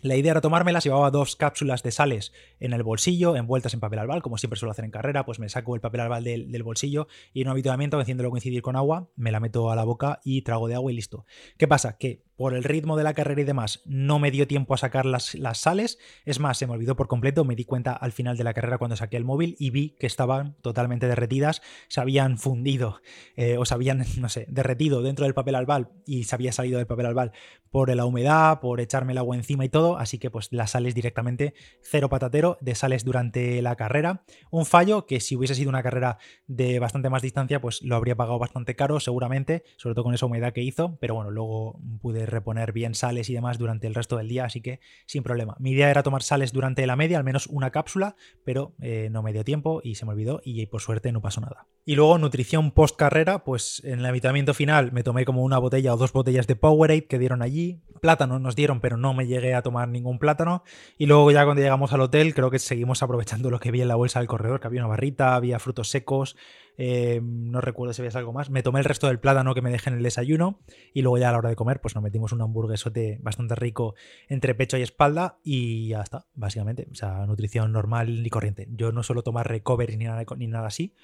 La 0.02 0.14
idea 0.14 0.32
era 0.32 0.42
tomármelas, 0.42 0.84
llevaba 0.84 1.10
dos 1.10 1.36
cápsulas 1.36 1.82
de 1.82 1.90
sales 1.90 2.32
en 2.60 2.74
el 2.74 2.82
bolsillo, 2.82 3.34
envueltas 3.34 3.72
en 3.72 3.80
papel 3.80 3.98
albal, 3.98 4.22
como 4.22 4.36
siempre 4.36 4.58
suelo 4.58 4.72
hacer 4.72 4.84
en 4.84 4.90
carrera, 4.90 5.24
pues 5.24 5.38
me 5.38 5.48
saco 5.48 5.74
el 5.74 5.80
papel 5.80 6.00
albal 6.00 6.22
del, 6.22 6.62
bolsillo 6.62 7.08
y 7.32 7.40
en 7.40 7.48
un 7.48 7.52
habituamiento, 7.52 7.98
haciéndolo 7.98 8.30
coincidir 8.30 8.60
con 8.60 8.76
agua, 8.76 9.08
me 9.16 9.32
la 9.32 9.40
meto 9.40 9.70
a 9.70 9.76
la 9.76 9.84
boca 9.84 10.20
y 10.22 10.42
trago 10.42 10.68
de 10.68 10.74
agua 10.74 10.92
y 10.92 10.96
listo. 10.96 11.24
¿Qué 11.56 11.66
pasa? 11.66 11.96
Que 11.96 12.22
por 12.36 12.54
el 12.54 12.64
ritmo 12.64 12.96
de 12.96 13.04
la 13.04 13.14
carrera 13.14 13.40
y 13.40 13.44
demás, 13.44 13.80
no 13.84 14.18
me 14.18 14.30
dio 14.30 14.46
tiempo 14.46 14.74
a 14.74 14.76
sacar 14.76 15.06
las, 15.06 15.36
sales. 15.54 15.98
Es 16.24 16.38
más, 16.38 16.58
se 16.58 16.66
me 16.66 16.74
olvidó 16.74 16.96
por 16.96 17.08
completo. 17.08 17.44
Me 17.44 17.56
di 17.56 17.64
cuenta 17.64 17.92
al 17.92 18.12
final 18.12 18.36
de 18.36 18.44
la 18.44 18.54
carrera 18.54 18.78
cuando 18.78 18.96
saqué 18.96 19.16
el 19.16 19.24
móvil 19.24 19.56
y 19.58 19.70
vi 19.70 19.96
que 19.98 20.06
estaban 20.06 20.54
totalmente 20.60 21.06
derretidas, 21.08 21.62
se 21.88 22.00
habían 22.00 22.38
fundido 22.38 23.00
eh, 23.36 23.56
o 23.58 23.64
se 23.64 23.74
habían, 23.74 24.04
no 24.18 24.28
sé, 24.28 24.46
derretido 24.48 25.02
dentro 25.02 25.24
del 25.24 25.34
papel 25.34 25.54
albal 25.54 25.88
y 26.04 26.24
se 26.24 26.34
había 26.34 26.52
salido 26.52 26.78
del 26.78 26.86
papel 26.86 27.06
albal 27.06 27.32
por 27.70 27.94
la 27.94 28.04
humedad, 28.04 28.60
por 28.60 28.80
echarme 28.80 29.12
el 29.12 29.18
agua 29.18 29.36
encima 29.36 29.64
y 29.64 29.68
todo. 29.68 29.98
Así 29.98 30.18
que 30.18 30.30
pues 30.30 30.52
las 30.52 30.72
sales 30.72 30.94
directamente 30.94 31.54
cero 31.82 32.08
patatero 32.08 32.58
de 32.60 32.74
sales 32.74 33.04
durante 33.04 33.62
la 33.62 33.76
carrera. 33.76 34.24
Un 34.50 34.66
fallo 34.66 35.06
que 35.06 35.20
si 35.20 35.36
hubiese 35.36 35.54
sido 35.54 35.70
una 35.70 35.82
carrera 35.82 36.18
de 36.46 36.78
bastante 36.78 37.10
más 37.10 37.22
distancia, 37.22 37.60
pues 37.60 37.82
lo 37.82 37.96
habría 37.96 38.16
pagado 38.16 38.38
bastante 38.38 38.76
caro, 38.76 39.00
seguramente, 39.00 39.64
sobre 39.76 39.94
todo 39.94 40.04
con 40.04 40.14
esa 40.14 40.26
humedad 40.26 40.52
que 40.52 40.62
hizo. 40.62 40.96
Pero 41.00 41.14
bueno, 41.14 41.30
luego 41.30 41.78
pude 42.00 42.25
reponer 42.26 42.73
bien 42.73 42.95
sales 42.95 43.30
y 43.30 43.35
demás 43.35 43.59
durante 43.59 43.87
el 43.87 43.95
resto 43.95 44.16
del 44.16 44.28
día, 44.28 44.45
así 44.45 44.61
que 44.61 44.80
sin 45.06 45.23
problema. 45.23 45.56
Mi 45.59 45.73
idea 45.73 45.90
era 45.90 46.02
tomar 46.02 46.23
sales 46.23 46.52
durante 46.52 46.87
la 46.87 46.97
media, 46.97 47.18
al 47.18 47.25
menos 47.25 47.47
una 47.47 47.71
cápsula, 47.71 48.16
pero 48.45 48.75
eh, 48.80 49.09
no 49.11 49.23
me 49.23 49.33
dio 49.33 49.45
tiempo 49.45 49.80
y 49.83 49.95
se 49.95 50.04
me 50.04 50.12
olvidó 50.12 50.40
y 50.45 50.64
por 50.66 50.80
suerte 50.80 51.12
no 51.12 51.21
pasó 51.21 51.40
nada. 51.40 51.66
Y 51.85 51.95
luego 51.95 52.18
nutrición 52.18 52.73
post 52.73 52.97
carrera, 52.97 53.45
pues 53.45 53.80
en 53.85 54.00
el 54.00 54.06
habitamiento 54.06 54.54
final 54.54 54.90
me 54.90 55.04
tomé 55.04 55.25
como 55.25 55.45
una 55.45 55.59
botella 55.59 55.95
o 55.95 55.97
dos 55.97 56.12
botellas 56.12 56.49
de 56.49 56.56
Powerade 56.56 57.06
que 57.06 57.18
dieron 57.18 57.42
allí. 57.42 57.80
Plátano 58.00 58.40
nos 58.40 58.56
dieron, 58.56 58.80
pero 58.80 58.97
no 58.97 59.14
me 59.14 59.28
llegué 59.28 59.54
a 59.54 59.62
tomar 59.62 59.88
ningún 59.88 60.18
plátano. 60.18 60.64
Y 60.99 61.06
luego 61.06 61.30
ya 61.30 61.45
cuando 61.45 61.62
llegamos 61.62 61.92
al 61.92 62.00
hotel, 62.00 62.35
creo 62.35 62.50
que 62.50 62.59
seguimos 62.59 63.04
aprovechando 63.04 63.50
lo 63.50 63.61
que 63.61 63.71
vi 63.71 63.83
en 63.83 63.88
la 63.88 63.95
bolsa 63.95 64.18
del 64.18 64.26
corredor, 64.26 64.59
que 64.59 64.66
había 64.66 64.80
una 64.80 64.88
barrita, 64.88 65.37
había 65.37 65.61
frutos 65.61 65.88
secos, 65.88 66.37
eh, 66.78 67.21
no 67.23 67.61
recuerdo 67.61 67.92
si 67.92 68.02
había 68.02 68.16
algo 68.18 68.33
más. 68.33 68.50
Me 68.50 68.62
tomé 68.62 68.80
el 68.80 68.85
resto 68.85 69.06
del 69.06 69.18
plátano 69.18 69.54
que 69.54 69.62
me 69.62 69.71
dejé 69.71 69.90
en 69.90 69.97
el 69.97 70.02
desayuno 70.02 70.61
y 70.92 71.02
luego 71.02 71.18
ya 71.18 71.30
a 71.30 71.33
la 71.33 71.38
hora 71.38 71.49
de 71.49 71.56
comer 71.56 71.80
pues 71.80 71.95
nos 71.95 72.04
metimos 72.04 72.33
un 72.33 72.42
hamburguesote 72.42 73.18
bastante 73.23 73.54
rico 73.54 73.95
entre 74.28 74.54
pecho 74.54 74.76
y 74.76 74.83
espalda 74.83 75.38
y 75.42 75.88
ya 75.88 76.02
está, 76.02 76.26
básicamente. 76.35 76.88
O 76.90 76.95
sea, 76.95 77.26
nutrición 77.26 77.73
normal 77.73 78.26
y 78.26 78.30
corriente. 78.30 78.68
Yo 78.71 78.92
no 78.92 79.02
suelo 79.02 79.23
tomar 79.23 79.49
recovery 79.49 79.97
ni 79.97 80.04
nada, 80.04 80.25
ni 80.37 80.47
nada 80.47 80.68
así, 80.68 80.95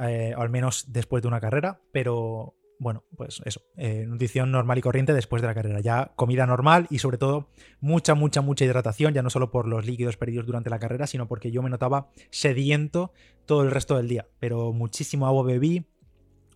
eh, 0.00 0.34
al 0.36 0.50
menos 0.50 0.92
después 0.92 1.22
de 1.22 1.28
una 1.28 1.40
carrera, 1.40 1.80
pero 1.92 2.54
bueno, 2.78 3.04
pues 3.16 3.42
eso, 3.44 3.62
eh, 3.76 4.04
nutrición 4.06 4.52
normal 4.52 4.78
y 4.78 4.82
corriente 4.82 5.12
después 5.12 5.42
de 5.42 5.48
la 5.48 5.54
carrera. 5.54 5.80
Ya 5.80 6.12
comida 6.14 6.46
normal 6.46 6.86
y 6.90 6.98
sobre 6.98 7.18
todo 7.18 7.50
mucha, 7.80 8.14
mucha, 8.14 8.40
mucha 8.40 8.64
hidratación, 8.64 9.14
ya 9.14 9.22
no 9.22 9.30
solo 9.30 9.50
por 9.50 9.66
los 9.66 9.84
líquidos 9.84 10.16
perdidos 10.16 10.46
durante 10.46 10.70
la 10.70 10.78
carrera, 10.78 11.06
sino 11.06 11.26
porque 11.26 11.50
yo 11.50 11.62
me 11.62 11.70
notaba 11.70 12.10
sediento 12.30 13.12
todo 13.46 13.62
el 13.62 13.70
resto 13.70 13.96
del 13.96 14.08
día. 14.08 14.28
Pero 14.38 14.72
muchísimo 14.72 15.26
agua 15.26 15.42
bebí, 15.44 15.86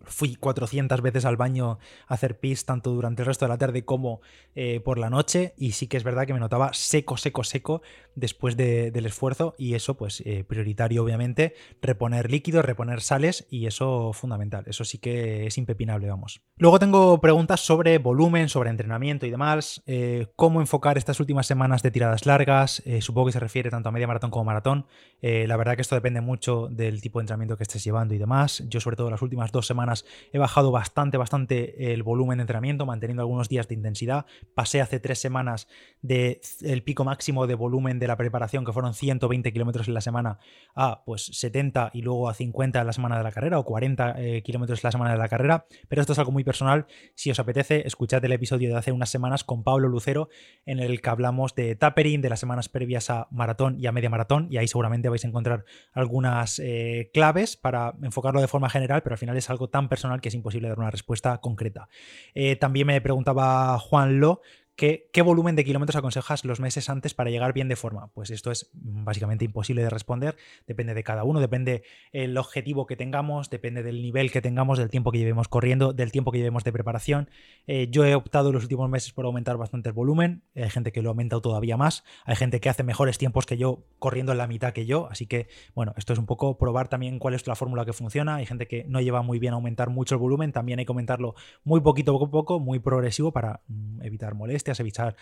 Fui 0.07 0.37
400 0.37 1.01
veces 1.01 1.25
al 1.25 1.37
baño 1.37 1.79
a 2.07 2.15
hacer 2.15 2.39
pis, 2.39 2.65
tanto 2.65 2.91
durante 2.91 3.23
el 3.23 3.27
resto 3.27 3.45
de 3.45 3.51
la 3.51 3.59
tarde 3.59 3.85
como 3.85 4.21
eh, 4.55 4.81
por 4.81 4.99
la 4.99 5.11
noche, 5.11 5.55
y 5.57 5.73
sí 5.73 5.87
que 5.87 5.97
es 5.97 6.05
verdad 6.05 6.27
que 6.27 6.35
me 6.35 6.41
notaba 6.41 6.73
seco, 6.73 7.17
seco, 7.17 7.45
seco 7.45 7.83
después 8.15 8.57
del 8.57 9.07
esfuerzo, 9.07 9.55
y 9.59 9.75
eso, 9.75 9.97
pues, 9.97 10.23
eh, 10.27 10.45
prioritario, 10.45 11.03
obviamente, 11.03 11.55
reponer 11.81 12.31
líquidos, 12.31 12.65
reponer 12.65 13.01
sales, 13.01 13.47
y 13.51 13.67
eso 13.67 14.13
fundamental, 14.13 14.65
eso 14.67 14.85
sí 14.85 14.99
que 14.99 15.47
es 15.47 15.57
impepinable, 15.57 16.09
vamos. 16.09 16.43
Luego 16.57 16.79
tengo 16.79 17.21
preguntas 17.21 17.61
sobre 17.61 17.99
volumen, 17.99 18.49
sobre 18.49 18.71
entrenamiento 18.71 19.27
y 19.27 19.31
demás, 19.31 19.83
eh, 19.87 20.27
cómo 20.37 20.61
enfocar 20.61 20.99
estas 20.99 21.21
últimas 21.21 21.47
semanas 21.47 21.83
de 21.83 21.91
tiradas 21.91 22.27
largas, 22.27 22.83
supongo 23.01 23.27
que 23.27 23.33
se 23.33 23.41
refiere 23.41 23.71
tanto 23.71 23.89
a 23.89 23.93
media 23.93 24.07
maratón 24.07 24.31
como 24.31 24.45
maratón, 24.45 24.87
la 25.23 25.57
verdad 25.57 25.77
que 25.77 25.83
esto 25.83 25.95
depende 25.95 26.21
mucho 26.21 26.69
del 26.71 27.01
tipo 27.01 27.19
de 27.19 27.23
entrenamiento 27.23 27.57
que 27.57 27.63
estés 27.63 27.83
llevando 27.85 28.15
y 28.15 28.19
demás, 28.19 28.63
yo 28.69 28.81
sobre 28.81 28.97
todo 28.97 29.11
las 29.11 29.23
últimas 29.23 29.53
dos 29.53 29.67
semanas 29.67 29.92
he 30.33 30.39
bajado 30.39 30.71
bastante, 30.71 31.17
bastante 31.17 31.93
el 31.93 32.03
volumen 32.03 32.39
de 32.39 32.43
entrenamiento, 32.43 32.87
manteniendo 32.87 33.23
algunos 33.23 33.49
días 33.49 33.69
de 33.69 33.75
intensidad. 33.75 34.27
Pasé 34.55 34.81
hace 34.81 35.01
tres 35.01 35.19
semanas 35.19 35.69
del 36.01 36.41
el 36.63 36.83
pico 36.83 37.05
máximo 37.05 37.47
de 37.47 37.55
volumen 37.55 37.99
de 37.99 38.07
la 38.07 38.17
preparación, 38.17 38.65
que 38.65 38.73
fueron 38.73 38.95
120 38.95 39.53
kilómetros 39.53 39.89
en 39.89 39.95
la 39.95 40.01
semana, 40.01 40.39
a 40.75 41.05
pues 41.05 41.27
70 41.27 41.91
y 41.95 42.03
luego 42.03 42.29
a 42.29 42.35
50 42.35 42.81
en 42.81 42.87
la 42.87 42.93
semana 42.93 43.19
de 43.19 43.25
la 43.25 43.33
carrera 43.33 43.59
o 43.59 43.65
40 43.65 44.15
eh, 44.19 44.43
kilómetros 44.43 44.83
la 44.83 44.93
semana 44.93 45.13
de 45.13 45.19
la 45.19 45.29
carrera. 45.29 45.67
Pero 45.89 46.01
esto 46.01 46.13
es 46.13 46.19
algo 46.19 46.33
muy 46.33 46.45
personal. 46.45 46.87
Si 47.15 47.31
os 47.31 47.39
apetece, 47.39 47.87
escuchad 47.87 48.25
el 48.25 48.33
episodio 48.33 48.71
de 48.71 48.77
hace 48.77 48.93
unas 48.93 49.11
semanas 49.11 49.45
con 49.45 49.63
Pablo 49.63 49.89
Lucero, 49.89 50.29
en 50.67 50.79
el 50.79 51.01
que 51.01 51.11
hablamos 51.11 51.55
de 51.55 51.77
tapering, 51.77 52.21
de 52.21 52.31
las 52.31 52.41
semanas 52.41 52.69
previas 52.69 53.11
a 53.11 53.29
maratón 53.31 53.79
y 53.79 53.87
a 53.87 53.93
media 53.93 54.11
maratón, 54.11 54.49
y 54.51 54.57
ahí 54.57 54.69
seguramente 54.69 55.09
vais 55.09 55.25
a 55.25 55.29
encontrar 55.29 55.65
algunas 55.93 56.59
eh, 56.59 57.11
claves 57.13 57.57
para 57.57 57.95
enfocarlo 58.03 58.41
de 58.41 58.49
forma 58.49 58.69
general, 58.71 59.03
pero 59.03 59.15
al 59.15 59.19
final 59.19 59.37
es 59.37 59.51
algo 59.51 59.69
tan 59.69 59.82
personal 59.89 60.21
que 60.21 60.29
es 60.29 60.35
imposible 60.35 60.69
dar 60.69 60.79
una 60.79 60.91
respuesta 60.91 61.39
concreta. 61.39 61.89
Eh, 62.35 62.57
también 62.57 62.87
me 62.87 63.01
preguntaba 63.01 63.79
Juan 63.79 64.21
Lo 64.21 64.43
¿Qué, 64.75 65.23
volumen 65.23 65.55
de 65.55 65.65
kilómetros 65.65 65.97
aconsejas 65.97 66.45
los 66.45 66.59
meses 66.59 66.89
antes 66.89 67.13
para 67.13 67.31
llegar 67.31 67.53
bien 67.53 67.69
de 67.69 67.77
forma? 67.77 68.09
Pues 68.15 68.31
esto 68.31 68.51
es 68.51 68.71
básicamente 68.73 69.45
imposible 69.45 69.83
de 69.83 69.91
responder, 69.91 70.37
depende 70.67 70.95
de 70.95 71.05
cada 71.05 71.25
uno, 71.25 71.41
depende 71.41 71.83
el 72.11 72.37
objetivo 72.39 72.87
que 72.87 72.97
tengamos, 72.97 73.51
depende 73.51 73.83
del 73.83 74.01
nivel 74.01 74.33
que 74.33 74.41
tengamos, 74.41 74.79
del 74.79 74.89
tiempo 74.89 75.13
que 75.13 75.19
llevemos 75.19 75.49
corriendo, 75.49 75.93
del 75.93 76.11
tiempo 76.11 76.33
que 76.33 76.39
llevemos 76.39 76.65
de 76.65 76.73
preparación. 76.73 77.29
Eh, 77.67 77.89
yo 77.91 78.05
he 78.07 78.15
optado 78.15 78.49
en 78.49 78.55
los 78.55 78.63
últimos 78.63 78.89
meses 78.89 79.13
por 79.13 79.27
aumentar 79.27 79.59
bastante 79.59 79.91
el 79.91 79.93
volumen, 79.93 80.43
hay 80.57 80.71
gente 80.71 80.91
que 80.91 81.03
lo 81.03 81.11
ha 81.11 81.13
aumentado 81.13 81.43
todavía 81.43 81.77
más, 81.77 82.03
hay 82.25 82.37
gente 82.37 82.59
que 82.59 82.71
hace 82.71 82.83
mejores 82.83 83.19
tiempos 83.19 83.45
que 83.45 83.59
yo 83.59 83.85
corriendo 83.99 84.33
en 84.33 84.39
la 84.39 84.47
mitad 84.47 84.73
que 84.73 84.87
yo, 84.87 85.07
así 85.11 85.27
que 85.27 85.49
bueno, 85.75 85.93
esto 85.97 86.15
es 86.15 86.19
un 86.19 86.27
poco 86.27 86.57
probar 86.57 86.89
también 86.89 87.19
cuál 87.19 87.35
es 87.35 87.47
la 87.47 87.55
fórmula 87.55 87.85
que 87.85 87.93
funciona, 87.93 88.37
hay 88.37 88.47
gente 88.47 88.67
que 88.67 88.85
no 88.89 89.01
lleva 89.01 89.23
muy 89.23 89.39
bien 89.39 89.53
aumentar 89.53 89.91
mucho 89.91 90.15
el 90.15 90.21
volumen, 90.21 90.51
también 90.51 90.79
hay 90.79 90.87
que 90.87 90.93
aumentarlo 90.93 91.35
muy 91.63 91.81
poquito, 91.83 92.17
a 92.17 92.31
poco, 92.31 92.59
muy 92.59 92.79
progresivo 92.79 93.33
para 93.33 93.61
mm, 93.69 94.03
evitar 94.03 94.35
molestias 94.35 94.62
evitar, 94.71 95.17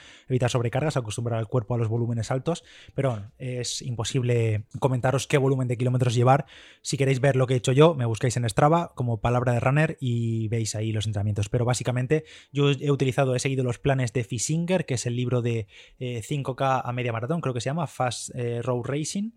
sobrecargas, 0.49 0.97
acostumbrar 0.97 1.39
al 1.39 1.49
cuerpo 1.49 1.75
a 1.75 1.79
los 1.79 1.89
volúmenes 1.89 2.31
altos, 2.31 2.65
pero 2.95 3.31
es 3.39 3.83
imposible 3.83 4.65
comentaros 4.79 5.27
qué 5.27 5.39
volumen 5.39 5.69
de 5.69 5.77
kilómetros 5.77 6.15
llevar. 6.15 6.47
Si 6.83 6.97
queréis 6.97 7.21
ver 7.21 7.37
lo 7.37 7.47
que 7.47 7.55
he 7.55 7.57
hecho 7.57 7.73
yo, 7.73 7.95
me 7.95 8.05
buscáis 8.05 8.37
en 8.37 8.49
Strava 8.49 8.93
como 8.95 9.21
palabra 9.21 9.53
de 9.53 9.61
runner 9.61 9.97
y 10.01 10.49
veis 10.49 10.75
ahí 10.75 10.93
los 10.93 11.07
entrenamientos. 11.07 11.49
Pero 11.49 11.65
básicamente 11.65 12.25
yo 12.53 12.71
he 12.71 12.91
utilizado, 12.91 13.35
he 13.35 13.39
seguido 13.39 13.65
los 13.65 13.79
planes 13.79 14.13
de 14.13 14.25
Fisinger, 14.25 14.87
que 14.87 14.95
es 14.95 15.07
el 15.07 15.17
libro 15.17 15.43
de 15.43 15.67
5K 15.99 16.79
eh, 16.79 16.83
a 16.85 16.93
media 16.93 17.13
maratón, 17.13 17.41
creo 17.41 17.55
que 17.55 17.61
se 17.61 17.71
llama 17.71 17.87
Fast 17.87 18.31
eh, 18.35 18.63
Road 18.63 18.85
Racing. 18.85 19.31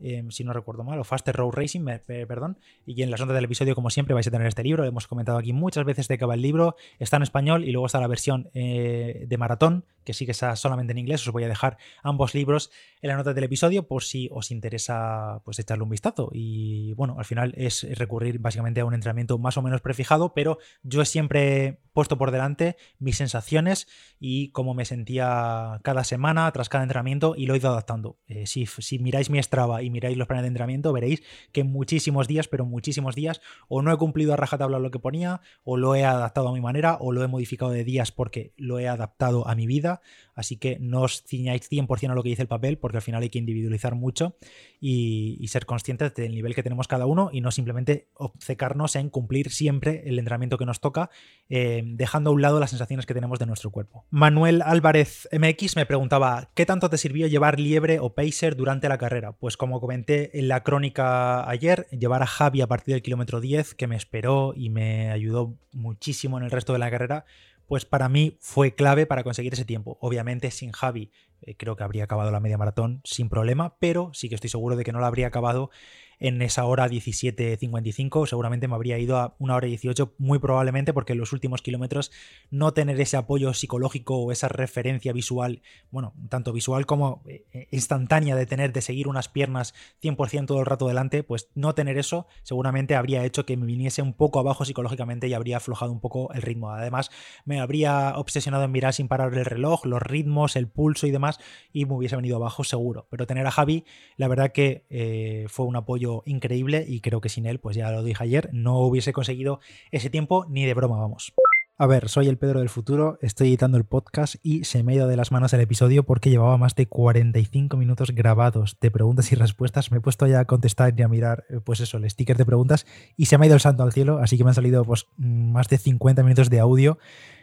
Em, 0.00 0.30
si 0.30 0.44
no 0.44 0.52
recuerdo 0.52 0.84
mal, 0.84 0.98
o 0.98 1.04
Faster 1.04 1.34
Road 1.34 1.52
Racing, 1.52 1.84
perdón. 2.06 2.58
Y 2.86 3.02
en 3.02 3.10
las 3.10 3.20
notas 3.20 3.34
del 3.34 3.44
episodio, 3.44 3.74
como 3.74 3.90
siempre, 3.90 4.14
vais 4.14 4.26
a 4.26 4.30
tener 4.30 4.46
este 4.46 4.62
libro. 4.62 4.84
Hemos 4.84 5.06
comentado 5.06 5.38
aquí 5.38 5.52
muchas 5.52 5.84
veces 5.84 6.08
de 6.08 6.18
que 6.18 6.24
va 6.24 6.34
el 6.34 6.42
libro. 6.42 6.76
Está 6.98 7.16
en 7.16 7.22
español 7.22 7.64
y 7.64 7.72
luego 7.72 7.86
está 7.86 8.00
la 8.00 8.06
versión 8.06 8.50
eh, 8.54 9.24
de 9.26 9.38
maratón, 9.38 9.84
que 10.08 10.14
sí 10.14 10.24
que 10.24 10.32
está 10.32 10.56
solamente 10.56 10.92
en 10.92 10.98
inglés. 10.98 11.26
Os 11.26 11.34
voy 11.34 11.44
a 11.44 11.48
dejar 11.48 11.76
ambos 12.02 12.32
libros 12.34 12.70
en 13.02 13.10
la 13.10 13.16
nota 13.16 13.34
del 13.34 13.44
episodio 13.44 13.86
por 13.86 14.02
si 14.02 14.30
os 14.32 14.50
interesa 14.50 15.42
pues 15.44 15.58
echarle 15.58 15.84
un 15.84 15.90
vistazo. 15.90 16.30
Y 16.32 16.94
bueno, 16.94 17.16
al 17.18 17.26
final 17.26 17.52
es 17.58 17.86
recurrir 17.98 18.38
básicamente 18.38 18.80
a 18.80 18.86
un 18.86 18.94
entrenamiento 18.94 19.36
más 19.36 19.58
o 19.58 19.62
menos 19.62 19.82
prefijado, 19.82 20.32
pero 20.32 20.56
yo 20.82 21.04
siempre 21.04 21.80
puesto 21.92 22.16
por 22.16 22.30
delante 22.30 22.76
mis 22.98 23.18
sensaciones 23.18 23.86
y 24.18 24.50
cómo 24.52 24.72
me 24.72 24.86
sentía 24.86 25.80
cada 25.82 26.04
semana 26.04 26.50
tras 26.52 26.70
cada 26.70 26.84
entrenamiento 26.84 27.34
y 27.36 27.44
lo 27.44 27.54
he 27.54 27.58
ido 27.58 27.68
adaptando. 27.68 28.18
Eh, 28.28 28.46
si, 28.46 28.66
miráis 28.98 29.28
mi 29.28 29.42
Strava 29.42 29.82
y 29.82 29.90
miráis 29.90 30.16
los 30.16 30.26
planes 30.26 30.44
de 30.44 30.48
entrenamiento, 30.48 30.92
veréis 30.94 31.22
que 31.52 31.64
muchísimos 31.64 32.28
días, 32.28 32.48
pero 32.48 32.64
muchísimos 32.64 33.14
días, 33.14 33.42
o 33.68 33.82
no 33.82 33.92
he 33.92 33.96
cumplido 33.98 34.32
a 34.32 34.36
rajatabla 34.36 34.78
lo 34.78 34.90
que 34.90 35.00
ponía, 35.00 35.42
o 35.64 35.76
lo 35.76 35.94
he 35.94 36.04
adaptado 36.04 36.48
a 36.48 36.52
mi 36.52 36.60
manera, 36.62 36.96
o 37.00 37.12
lo 37.12 37.22
he 37.22 37.28
modificado 37.28 37.72
de 37.72 37.84
días 37.84 38.10
porque 38.10 38.54
lo 38.56 38.78
he 38.78 38.88
adaptado 38.88 39.46
a 39.46 39.54
mi 39.54 39.66
vida. 39.66 39.97
Así 40.34 40.56
que 40.56 40.78
no 40.80 41.02
os 41.02 41.22
ciñáis 41.24 41.70
100% 41.70 42.10
a 42.10 42.14
lo 42.14 42.22
que 42.22 42.28
dice 42.30 42.42
el 42.42 42.48
papel, 42.48 42.78
porque 42.78 42.98
al 42.98 43.02
final 43.02 43.22
hay 43.22 43.30
que 43.30 43.38
individualizar 43.38 43.94
mucho 43.94 44.36
y, 44.80 45.44
ser 45.48 45.64
conscientes 45.64 46.14
del 46.14 46.34
nivel 46.34 46.54
que 46.54 46.62
tenemos 46.62 46.86
cada 46.88 47.06
uno 47.06 47.30
y 47.32 47.40
no 47.40 47.50
simplemente 47.50 48.08
obcecarnos 48.14 48.96
en 48.96 49.08
cumplir 49.08 49.50
siempre 49.50 50.02
el 50.04 50.18
entrenamiento 50.18 50.58
que 50.58 50.66
nos 50.66 50.80
toca. 50.80 51.10
Eh, 51.48 51.82
dejando 51.84 52.30
a 52.30 52.32
un 52.34 52.42
lado 52.42 52.60
las 52.60 52.70
sensaciones 52.70 53.06
que 53.06 53.14
tenemos 53.14 53.38
de 53.38 53.46
nuestro 53.46 53.70
cuerpo. 53.70 54.04
Manuel 54.10 54.62
Álvarez 54.62 55.28
MX 55.32 55.76
me 55.76 55.86
preguntaba, 55.86 56.50
¿qué 56.54 56.66
tanto 56.66 56.90
te 56.90 56.98
sirvió 56.98 57.26
llevar 57.26 57.58
liebre 57.58 57.98
o 57.98 58.14
pacer 58.14 58.56
durante 58.56 58.88
la 58.88 58.98
carrera? 58.98 59.32
Pues 59.32 59.56
como 59.56 59.80
comenté 59.80 60.38
en 60.38 60.48
la 60.48 60.62
crónica 60.62 61.48
ayer, 61.48 61.86
llevar 61.90 62.22
a 62.22 62.26
Javi 62.26 62.60
a 62.60 62.66
partir 62.66 62.94
del 62.94 63.02
kilómetro 63.02 63.40
10, 63.40 63.74
que 63.74 63.86
me 63.86 63.96
esperó 63.96 64.52
y 64.54 64.70
me 64.70 65.10
ayudó 65.10 65.56
muchísimo 65.72 66.38
en 66.38 66.44
el 66.44 66.50
resto 66.50 66.72
de 66.72 66.78
la 66.78 66.90
carrera, 66.90 67.24
pues 67.68 67.84
para 67.84 68.08
mí 68.08 68.38
fue 68.40 68.74
clave 68.74 69.06
para 69.06 69.22
conseguir 69.22 69.52
ese 69.52 69.64
tiempo. 69.64 69.98
Obviamente 70.00 70.50
sin 70.50 70.72
Javi 70.72 71.12
eh, 71.42 71.54
creo 71.56 71.76
que 71.76 71.84
habría 71.84 72.04
acabado 72.04 72.32
la 72.32 72.40
media 72.40 72.58
maratón 72.58 73.00
sin 73.04 73.28
problema, 73.28 73.76
pero 73.78 74.10
sí 74.14 74.28
que 74.28 74.34
estoy 74.34 74.50
seguro 74.50 74.74
de 74.74 74.84
que 74.84 74.92
no 74.92 75.00
la 75.00 75.06
habría 75.06 75.28
acabado 75.28 75.70
en 76.18 76.42
esa 76.42 76.64
hora 76.64 76.88
17.55, 76.88 78.26
seguramente 78.26 78.68
me 78.68 78.74
habría 78.74 78.98
ido 78.98 79.18
a 79.18 79.36
una 79.38 79.54
hora 79.54 79.66
18, 79.66 80.14
muy 80.18 80.38
probablemente 80.38 80.92
porque 80.92 81.12
en 81.12 81.18
los 81.18 81.32
últimos 81.32 81.62
kilómetros 81.62 82.10
no 82.50 82.72
tener 82.72 83.00
ese 83.00 83.16
apoyo 83.16 83.54
psicológico 83.54 84.16
o 84.18 84.32
esa 84.32 84.48
referencia 84.48 85.12
visual, 85.12 85.62
bueno, 85.90 86.14
tanto 86.28 86.52
visual 86.52 86.86
como 86.86 87.22
eh, 87.26 87.68
instantánea 87.70 88.36
de 88.36 88.46
tener, 88.46 88.72
de 88.72 88.82
seguir 88.82 89.08
unas 89.08 89.28
piernas 89.28 89.74
100% 90.02 90.46
todo 90.46 90.60
el 90.60 90.66
rato 90.66 90.88
delante, 90.88 91.22
pues 91.22 91.50
no 91.54 91.74
tener 91.74 91.98
eso 91.98 92.26
seguramente 92.42 92.96
habría 92.96 93.24
hecho 93.24 93.46
que 93.46 93.56
me 93.56 93.66
viniese 93.66 94.02
un 94.02 94.14
poco 94.14 94.40
abajo 94.40 94.64
psicológicamente 94.64 95.28
y 95.28 95.34
habría 95.34 95.58
aflojado 95.58 95.92
un 95.92 96.00
poco 96.00 96.32
el 96.32 96.42
ritmo. 96.42 96.70
Además, 96.70 97.10
me 97.44 97.60
habría 97.60 98.14
obsesionado 98.16 98.64
en 98.64 98.72
mirar 98.72 98.94
sin 98.94 99.08
parar 99.08 99.34
el 99.34 99.44
reloj, 99.44 99.84
los 99.84 100.02
ritmos, 100.02 100.56
el 100.56 100.68
pulso 100.68 101.06
y 101.06 101.10
demás, 101.10 101.38
y 101.72 101.84
me 101.84 101.94
hubiese 101.94 102.16
venido 102.16 102.36
abajo 102.36 102.64
seguro. 102.64 103.06
Pero 103.10 103.26
tener 103.26 103.46
a 103.46 103.50
Javi, 103.50 103.84
la 104.16 104.28
verdad 104.28 104.52
que 104.52 104.86
eh, 104.90 105.46
fue 105.48 105.66
un 105.66 105.76
apoyo 105.76 106.07
increíble 106.26 106.84
y 106.86 107.00
creo 107.00 107.20
que 107.20 107.28
sin 107.28 107.46
él, 107.46 107.60
pues 107.60 107.76
ya 107.76 107.90
lo 107.90 108.02
dije 108.02 108.22
ayer, 108.22 108.50
no 108.52 108.78
hubiese 108.78 109.12
conseguido 109.12 109.60
ese 109.90 110.10
tiempo 110.10 110.46
ni 110.48 110.64
de 110.64 110.74
broma, 110.74 110.98
vamos. 110.98 111.32
A 111.80 111.86
ver, 111.86 112.08
soy 112.08 112.26
el 112.26 112.38
Pedro 112.38 112.58
del 112.58 112.70
futuro, 112.70 113.20
estoy 113.22 113.50
editando 113.50 113.78
el 113.78 113.84
podcast 113.84 114.34
y 114.42 114.64
se 114.64 114.82
me 114.82 114.90
ha 114.90 114.96
ido 114.96 115.06
de 115.06 115.16
las 115.16 115.30
manos 115.30 115.52
el 115.52 115.60
episodio 115.60 116.02
porque 116.02 116.28
llevaba 116.28 116.58
más 116.58 116.74
de 116.74 116.88
45 116.88 117.76
minutos 117.76 118.10
grabados 118.10 118.78
de 118.80 118.90
preguntas 118.90 119.30
y 119.30 119.36
respuestas. 119.36 119.92
Me 119.92 119.98
he 119.98 120.00
puesto 120.00 120.26
ya 120.26 120.40
a 120.40 120.44
contestar 120.44 120.92
y 120.96 121.02
a 121.02 121.08
mirar, 121.08 121.44
eh, 121.48 121.60
pues 121.62 121.78
eso, 121.78 121.98
el 121.98 122.10
sticker 122.10 122.36
de 122.36 122.44
preguntas 122.44 122.84
y 123.16 123.26
se 123.26 123.38
me 123.38 123.44
ha 123.44 123.46
ido 123.46 123.54
el 123.54 123.60
santo 123.60 123.84
al 123.84 123.92
cielo, 123.92 124.18
así 124.18 124.36
que 124.36 124.42
me 124.42 124.50
han 124.50 124.54
salido 124.54 124.84
pues 124.84 125.06
más 125.18 125.68
de 125.68 125.78
50 125.78 126.24
minutos 126.24 126.50
de 126.50 126.58
audio 126.58 126.98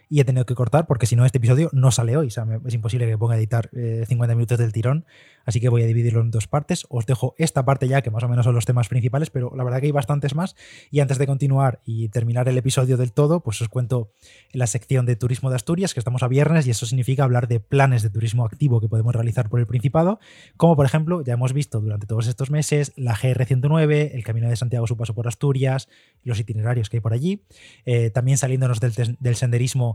y 0.10 0.20
he 0.20 0.26
tenido 0.26 0.46
que 0.46 0.56
cortar 0.56 0.88
porque 0.88 1.06
si 1.06 1.16
no 1.16 1.26
este 1.26 1.38
episodio 1.38 1.70
no 1.74 1.92
sale 1.92 2.18
hoy. 2.18 2.28
Es 2.28 2.74
imposible 2.74 3.08
que 3.08 3.18
ponga 3.18 3.36
a 3.36 3.38
editar 3.38 3.70
50 3.72 4.14
eh, 4.14 4.36
minutos 4.36 4.58
del 4.58 4.72
tirón. 4.72 5.06
Así 5.46 5.60
que 5.60 5.70
voy 5.70 5.84
a 5.84 5.86
dividirlo 5.86 6.22
en 6.22 6.32
dos 6.32 6.48
partes. 6.48 6.86
Os 6.90 7.06
dejo 7.06 7.36
esta 7.38 7.64
parte 7.66 7.88
ya, 7.88 8.02
que 8.02 8.10
más 8.10 8.24
o 8.24 8.30
menos 8.30 8.46
son 8.46 8.56
los 8.56 8.66
temas 8.66 8.88
principales, 8.88 9.30
pero 9.30 9.52
la 9.56 9.64
verdad 9.64 9.80
que 9.80 9.86
hay 9.86 9.92
bastantes 9.92 10.34
más. 10.34 10.56
Y 10.90 11.00
antes 11.00 11.18
de 11.18 11.28
continuar 11.28 11.82
y 11.86 12.10
terminar 12.10 12.50
el 12.50 12.58
episodio 12.58 12.98
del 12.98 13.14
todo, 13.14 13.42
pues 13.42 13.62
os 13.62 13.70
cuento 13.70 14.12
en 14.52 14.60
la 14.60 14.68
sección 14.68 15.06
de 15.06 15.16
turismo 15.16 15.50
de 15.50 15.58
Asturias, 15.58 15.94
que 15.94 16.00
estamos 16.00 16.24
a 16.24 16.28
viernes, 16.28 16.66
y 16.66 16.72
eso 16.72 16.86
significa 16.86 17.24
hablar 17.24 17.48
de 17.48 17.60
planes 17.60 18.02
de 18.02 18.10
turismo 18.10 18.46
activo 18.46 18.82
que 18.82 18.90
podemos 18.90 19.14
realizar 19.14 19.50
por 19.50 19.60
el 19.60 19.68
Principado, 19.68 20.20
como 20.58 20.76
por 20.76 20.86
ejemplo, 20.86 21.24
ya 21.24 21.34
hemos 21.34 21.54
visto 21.54 21.82
durante 21.82 22.08
todos 22.08 22.28
estos 22.28 22.50
meses, 22.50 22.94
la 22.96 23.16
GR109, 23.16 24.12
el 24.14 24.24
Camino 24.24 24.50
de 24.50 24.56
Santiago, 24.56 24.88
su 24.88 24.98
paso 24.98 25.14
por 25.14 25.28
Asturias, 25.28 25.90
los 26.24 26.40
itinerarios 26.40 26.90
que 26.90 26.98
hay 26.98 27.02
por 27.02 27.14
allí. 27.14 27.44
Eh, 27.86 28.10
también 28.10 28.38
saliéndonos 28.38 28.80
del 28.80 29.36
senderismo, 29.36 29.95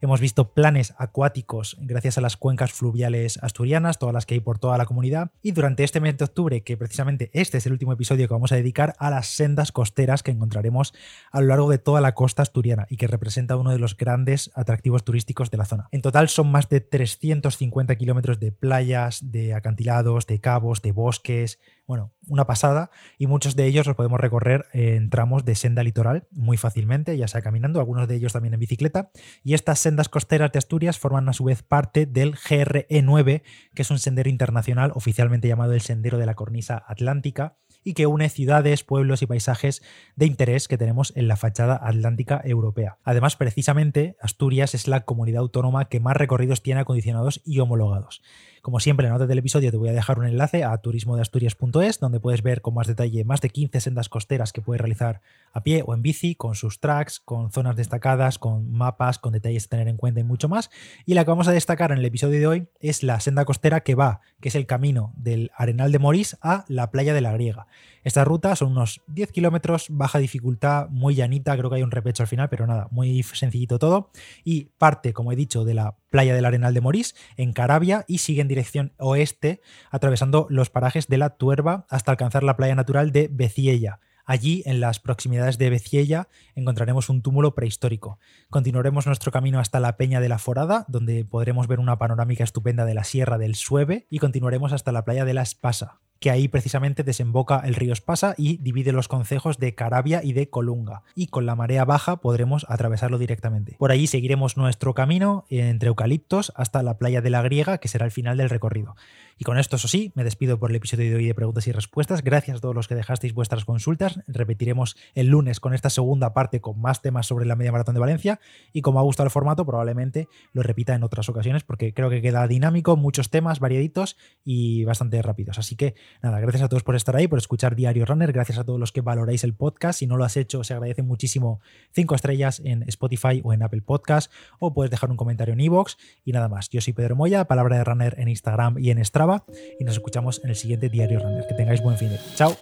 hemos 0.00 0.20
visto 0.20 0.52
planes 0.52 0.94
acuáticos 0.98 1.76
gracias 1.80 2.18
a 2.18 2.20
las 2.20 2.36
cuencas 2.36 2.72
fluviales 2.72 3.38
asturianas, 3.42 3.98
todas 3.98 4.14
las 4.14 4.26
que 4.26 4.34
hay 4.34 4.40
por 4.40 4.58
toda 4.58 4.78
la 4.78 4.86
comunidad 4.86 5.30
y 5.42 5.52
durante 5.52 5.84
este 5.84 6.00
mes 6.00 6.16
de 6.16 6.24
octubre, 6.24 6.62
que 6.62 6.76
precisamente 6.76 7.30
este 7.32 7.58
es 7.58 7.66
el 7.66 7.72
último 7.72 7.92
episodio 7.92 8.26
que 8.26 8.34
vamos 8.34 8.52
a 8.52 8.56
dedicar 8.56 8.94
a 8.98 9.10
las 9.10 9.28
sendas 9.28 9.72
costeras 9.72 10.22
que 10.22 10.30
encontraremos 10.30 10.94
a 11.30 11.40
lo 11.40 11.48
largo 11.48 11.70
de 11.70 11.78
toda 11.78 12.00
la 12.00 12.14
costa 12.14 12.42
asturiana 12.42 12.86
y 12.88 12.96
que 12.96 13.06
representa 13.06 13.56
uno 13.56 13.70
de 13.70 13.78
los 13.78 13.96
grandes 13.96 14.50
atractivos 14.54 15.04
turísticos 15.04 15.50
de 15.50 15.58
la 15.58 15.64
zona. 15.64 15.88
En 15.92 16.02
total 16.02 16.28
son 16.28 16.50
más 16.50 16.68
de 16.68 16.80
350 16.80 17.96
kilómetros 17.96 18.40
de 18.40 18.52
playas, 18.52 19.30
de 19.30 19.54
acantilados, 19.54 20.26
de 20.26 20.40
cabos, 20.40 20.82
de 20.82 20.92
bosques, 20.92 21.58
bueno, 21.90 22.12
una 22.28 22.46
pasada 22.46 22.92
y 23.18 23.26
muchos 23.26 23.56
de 23.56 23.66
ellos 23.66 23.84
los 23.84 23.96
podemos 23.96 24.20
recorrer 24.20 24.66
en 24.72 25.10
tramos 25.10 25.44
de 25.44 25.56
senda 25.56 25.82
litoral 25.82 26.28
muy 26.30 26.56
fácilmente, 26.56 27.18
ya 27.18 27.26
sea 27.26 27.42
caminando, 27.42 27.80
algunos 27.80 28.06
de 28.06 28.14
ellos 28.14 28.32
también 28.32 28.54
en 28.54 28.60
bicicleta. 28.60 29.10
Y 29.42 29.54
estas 29.54 29.80
sendas 29.90 30.08
costeras 30.08 30.52
de 30.52 30.58
Asturias 30.58 31.00
forman 31.00 31.28
a 31.28 31.32
su 31.32 31.42
vez 31.42 31.64
parte 31.64 32.06
del 32.06 32.36
GRE9, 32.36 33.42
que 33.74 33.82
es 33.82 33.90
un 33.90 33.98
sendero 33.98 34.30
internacional 34.30 34.92
oficialmente 34.94 35.48
llamado 35.48 35.72
el 35.72 35.80
Sendero 35.80 36.16
de 36.16 36.26
la 36.26 36.36
Cornisa 36.36 36.84
Atlántica 36.86 37.56
y 37.82 37.94
que 37.94 38.06
une 38.06 38.28
ciudades, 38.28 38.84
pueblos 38.84 39.20
y 39.22 39.26
paisajes 39.26 39.82
de 40.14 40.26
interés 40.26 40.68
que 40.68 40.78
tenemos 40.78 41.12
en 41.16 41.26
la 41.26 41.34
fachada 41.34 41.80
atlántica 41.82 42.40
europea. 42.44 42.98
Además, 43.02 43.34
precisamente, 43.34 44.16
Asturias 44.20 44.76
es 44.76 44.86
la 44.86 45.00
comunidad 45.00 45.40
autónoma 45.40 45.88
que 45.88 45.98
más 45.98 46.16
recorridos 46.16 46.62
tiene 46.62 46.82
acondicionados 46.82 47.42
y 47.44 47.58
homologados. 47.58 48.22
Como 48.62 48.78
siempre, 48.78 49.06
en 49.06 49.12
la 49.12 49.18
nota 49.18 49.26
del 49.26 49.38
episodio 49.38 49.70
te 49.70 49.78
voy 49.78 49.88
a 49.88 49.92
dejar 49.92 50.18
un 50.18 50.26
enlace 50.26 50.64
a 50.64 50.76
turismodeasturias.es, 50.76 51.98
donde 51.98 52.20
puedes 52.20 52.42
ver 52.42 52.60
con 52.60 52.74
más 52.74 52.86
detalle 52.86 53.24
más 53.24 53.40
de 53.40 53.48
15 53.48 53.80
sendas 53.80 54.10
costeras 54.10 54.52
que 54.52 54.60
puedes 54.60 54.82
realizar 54.82 55.22
a 55.54 55.62
pie 55.62 55.82
o 55.86 55.94
en 55.94 56.02
bici, 56.02 56.34
con 56.34 56.54
sus 56.54 56.78
tracks, 56.78 57.20
con 57.20 57.50
zonas 57.52 57.74
destacadas, 57.76 58.38
con 58.38 58.70
mapas, 58.70 59.18
con 59.18 59.32
detalles 59.32 59.64
a 59.64 59.68
tener 59.68 59.88
en 59.88 59.96
cuenta 59.96 60.20
y 60.20 60.24
mucho 60.24 60.50
más. 60.50 60.70
Y 61.06 61.14
la 61.14 61.24
que 61.24 61.30
vamos 61.30 61.48
a 61.48 61.52
destacar 61.52 61.90
en 61.90 61.98
el 61.98 62.04
episodio 62.04 62.38
de 62.38 62.46
hoy 62.46 62.68
es 62.80 63.02
la 63.02 63.18
senda 63.20 63.46
costera 63.46 63.80
que 63.80 63.94
va, 63.94 64.20
que 64.42 64.50
es 64.50 64.54
el 64.54 64.66
camino 64.66 65.14
del 65.16 65.50
Arenal 65.56 65.90
de 65.90 65.98
Morís 65.98 66.36
a 66.42 66.66
la 66.68 66.90
playa 66.90 67.14
de 67.14 67.22
la 67.22 67.32
Griega. 67.32 67.66
Esta 68.04 68.24
ruta 68.24 68.56
son 68.56 68.72
unos 68.72 69.00
10 69.06 69.32
kilómetros, 69.32 69.86
baja 69.88 70.18
dificultad, 70.18 70.90
muy 70.90 71.14
llanita, 71.14 71.56
creo 71.56 71.70
que 71.70 71.76
hay 71.76 71.82
un 71.82 71.90
repecho 71.90 72.22
al 72.22 72.28
final, 72.28 72.50
pero 72.50 72.66
nada, 72.66 72.88
muy 72.90 73.22
sencillito 73.22 73.78
todo. 73.78 74.10
Y 74.44 74.64
parte, 74.76 75.14
como 75.14 75.32
he 75.32 75.36
dicho, 75.36 75.64
de 75.64 75.74
la 75.74 75.96
playa 76.10 76.34
del 76.34 76.44
Arenal 76.44 76.74
de 76.74 76.80
Morís, 76.80 77.14
en 77.36 77.52
Carabia, 77.52 78.04
y 78.06 78.18
sigue 78.18 78.42
en 78.42 78.48
dirección 78.48 78.92
oeste, 78.98 79.62
atravesando 79.90 80.46
los 80.50 80.68
parajes 80.70 81.08
de 81.08 81.18
la 81.18 81.30
Tuerva 81.30 81.86
hasta 81.88 82.10
alcanzar 82.10 82.42
la 82.42 82.56
playa 82.56 82.74
natural 82.74 83.12
de 83.12 83.28
Beciella. 83.32 84.00
Allí, 84.26 84.62
en 84.66 84.78
las 84.80 85.00
proximidades 85.00 85.58
de 85.58 85.70
Beciella, 85.70 86.28
encontraremos 86.54 87.08
un 87.08 87.22
túmulo 87.22 87.54
prehistórico. 87.54 88.18
Continuaremos 88.48 89.06
nuestro 89.06 89.32
camino 89.32 89.58
hasta 89.58 89.80
la 89.80 89.96
Peña 89.96 90.20
de 90.20 90.28
la 90.28 90.38
Forada, 90.38 90.84
donde 90.88 91.24
podremos 91.24 91.66
ver 91.66 91.80
una 91.80 91.98
panorámica 91.98 92.44
estupenda 92.44 92.84
de 92.84 92.94
la 92.94 93.02
Sierra 93.02 93.38
del 93.38 93.56
Sueve, 93.56 94.06
y 94.08 94.18
continuaremos 94.18 94.72
hasta 94.72 94.92
la 94.92 95.04
playa 95.04 95.24
de 95.24 95.34
la 95.34 95.42
Espasa, 95.42 96.00
que 96.20 96.30
ahí 96.30 96.48
precisamente 96.48 97.02
desemboca 97.02 97.60
el 97.64 97.74
río 97.74 97.92
Espasa 97.92 98.34
y 98.36 98.58
divide 98.58 98.92
los 98.92 99.08
concejos 99.08 99.58
de 99.58 99.74
Carabia 99.74 100.20
y 100.22 100.34
de 100.34 100.50
Colunga. 100.50 101.02
Y 101.14 101.28
con 101.28 101.46
la 101.46 101.56
marea 101.56 101.84
baja 101.84 102.16
podremos 102.16 102.66
atravesarlo 102.68 103.18
directamente. 103.18 103.76
Por 103.78 103.90
allí 103.90 104.06
seguiremos 104.06 104.56
nuestro 104.56 104.94
camino 104.94 105.44
entre 105.48 105.88
eucaliptos 105.88 106.52
hasta 106.56 106.82
la 106.82 106.98
playa 106.98 107.22
de 107.22 107.30
la 107.30 107.42
Griega, 107.42 107.78
que 107.78 107.88
será 107.88 108.04
el 108.04 108.12
final 108.12 108.36
del 108.36 108.50
recorrido. 108.50 108.96
Y 109.40 109.44
con 109.44 109.56
esto, 109.56 109.76
eso 109.76 109.88
sí, 109.88 110.12
me 110.14 110.22
despido 110.22 110.58
por 110.58 110.68
el 110.68 110.76
episodio 110.76 111.08
de 111.08 111.16
hoy 111.16 111.26
de 111.26 111.34
preguntas 111.34 111.66
y 111.66 111.72
respuestas. 111.72 112.22
Gracias 112.22 112.58
a 112.58 112.60
todos 112.60 112.74
los 112.74 112.88
que 112.88 112.94
dejasteis 112.94 113.32
vuestras 113.32 113.64
consultas. 113.64 114.20
Repetiremos 114.26 114.98
el 115.14 115.28
lunes 115.28 115.60
con 115.60 115.72
esta 115.72 115.88
segunda 115.88 116.34
parte 116.34 116.60
con 116.60 116.78
más 116.78 117.00
temas 117.00 117.26
sobre 117.26 117.46
la 117.46 117.56
media 117.56 117.72
maratón 117.72 117.94
de 117.94 118.00
Valencia. 118.02 118.38
Y 118.74 118.82
como 118.82 118.98
ha 119.00 119.02
gustado 119.02 119.24
el 119.24 119.30
formato, 119.30 119.64
probablemente 119.64 120.28
lo 120.52 120.62
repita 120.62 120.94
en 120.94 121.04
otras 121.04 121.26
ocasiones 121.30 121.64
porque 121.64 121.94
creo 121.94 122.10
que 122.10 122.20
queda 122.20 122.46
dinámico, 122.48 122.98
muchos 122.98 123.30
temas 123.30 123.60
variaditos 123.60 124.18
y 124.44 124.84
bastante 124.84 125.22
rápidos. 125.22 125.58
Así 125.58 125.74
que 125.74 125.94
nada, 126.22 126.38
gracias 126.40 126.64
a 126.64 126.68
todos 126.68 126.82
por 126.82 126.94
estar 126.94 127.16
ahí, 127.16 127.26
por 127.26 127.38
escuchar 127.38 127.76
Diario 127.76 128.04
Runner. 128.04 128.30
Gracias 128.32 128.58
a 128.58 128.64
todos 128.64 128.78
los 128.78 128.92
que 128.92 129.00
valoráis 129.00 129.42
el 129.42 129.54
podcast. 129.54 130.00
Si 130.00 130.06
no 130.06 130.18
lo 130.18 130.26
has 130.26 130.36
hecho, 130.36 130.64
se 130.64 130.74
agradece 130.74 131.02
muchísimo 131.02 131.62
cinco 131.92 132.14
estrellas 132.14 132.60
en 132.62 132.82
Spotify 132.88 133.40
o 133.42 133.54
en 133.54 133.62
Apple 133.62 133.80
Podcast. 133.80 134.30
O 134.58 134.74
puedes 134.74 134.90
dejar 134.90 135.10
un 135.10 135.16
comentario 135.16 135.54
en 135.54 135.60
iVoox. 135.60 135.96
Y 136.26 136.32
nada 136.32 136.50
más. 136.50 136.68
Yo 136.68 136.82
soy 136.82 136.92
Pedro 136.92 137.16
Moya, 137.16 137.46
palabra 137.46 137.78
de 137.78 137.84
runner 137.84 138.16
en 138.18 138.28
Instagram 138.28 138.76
y 138.78 138.90
en 138.90 139.02
Strava 139.02 139.29
y 139.78 139.84
nos 139.84 139.94
escuchamos 139.94 140.40
en 140.44 140.50
el 140.50 140.56
siguiente 140.56 140.88
Diario 140.88 141.20
Runner. 141.20 141.46
Que 141.46 141.54
tengáis 141.54 141.82
buen 141.82 141.96
fin 141.96 142.10
de. 142.10 142.18
Chao. 142.34 142.56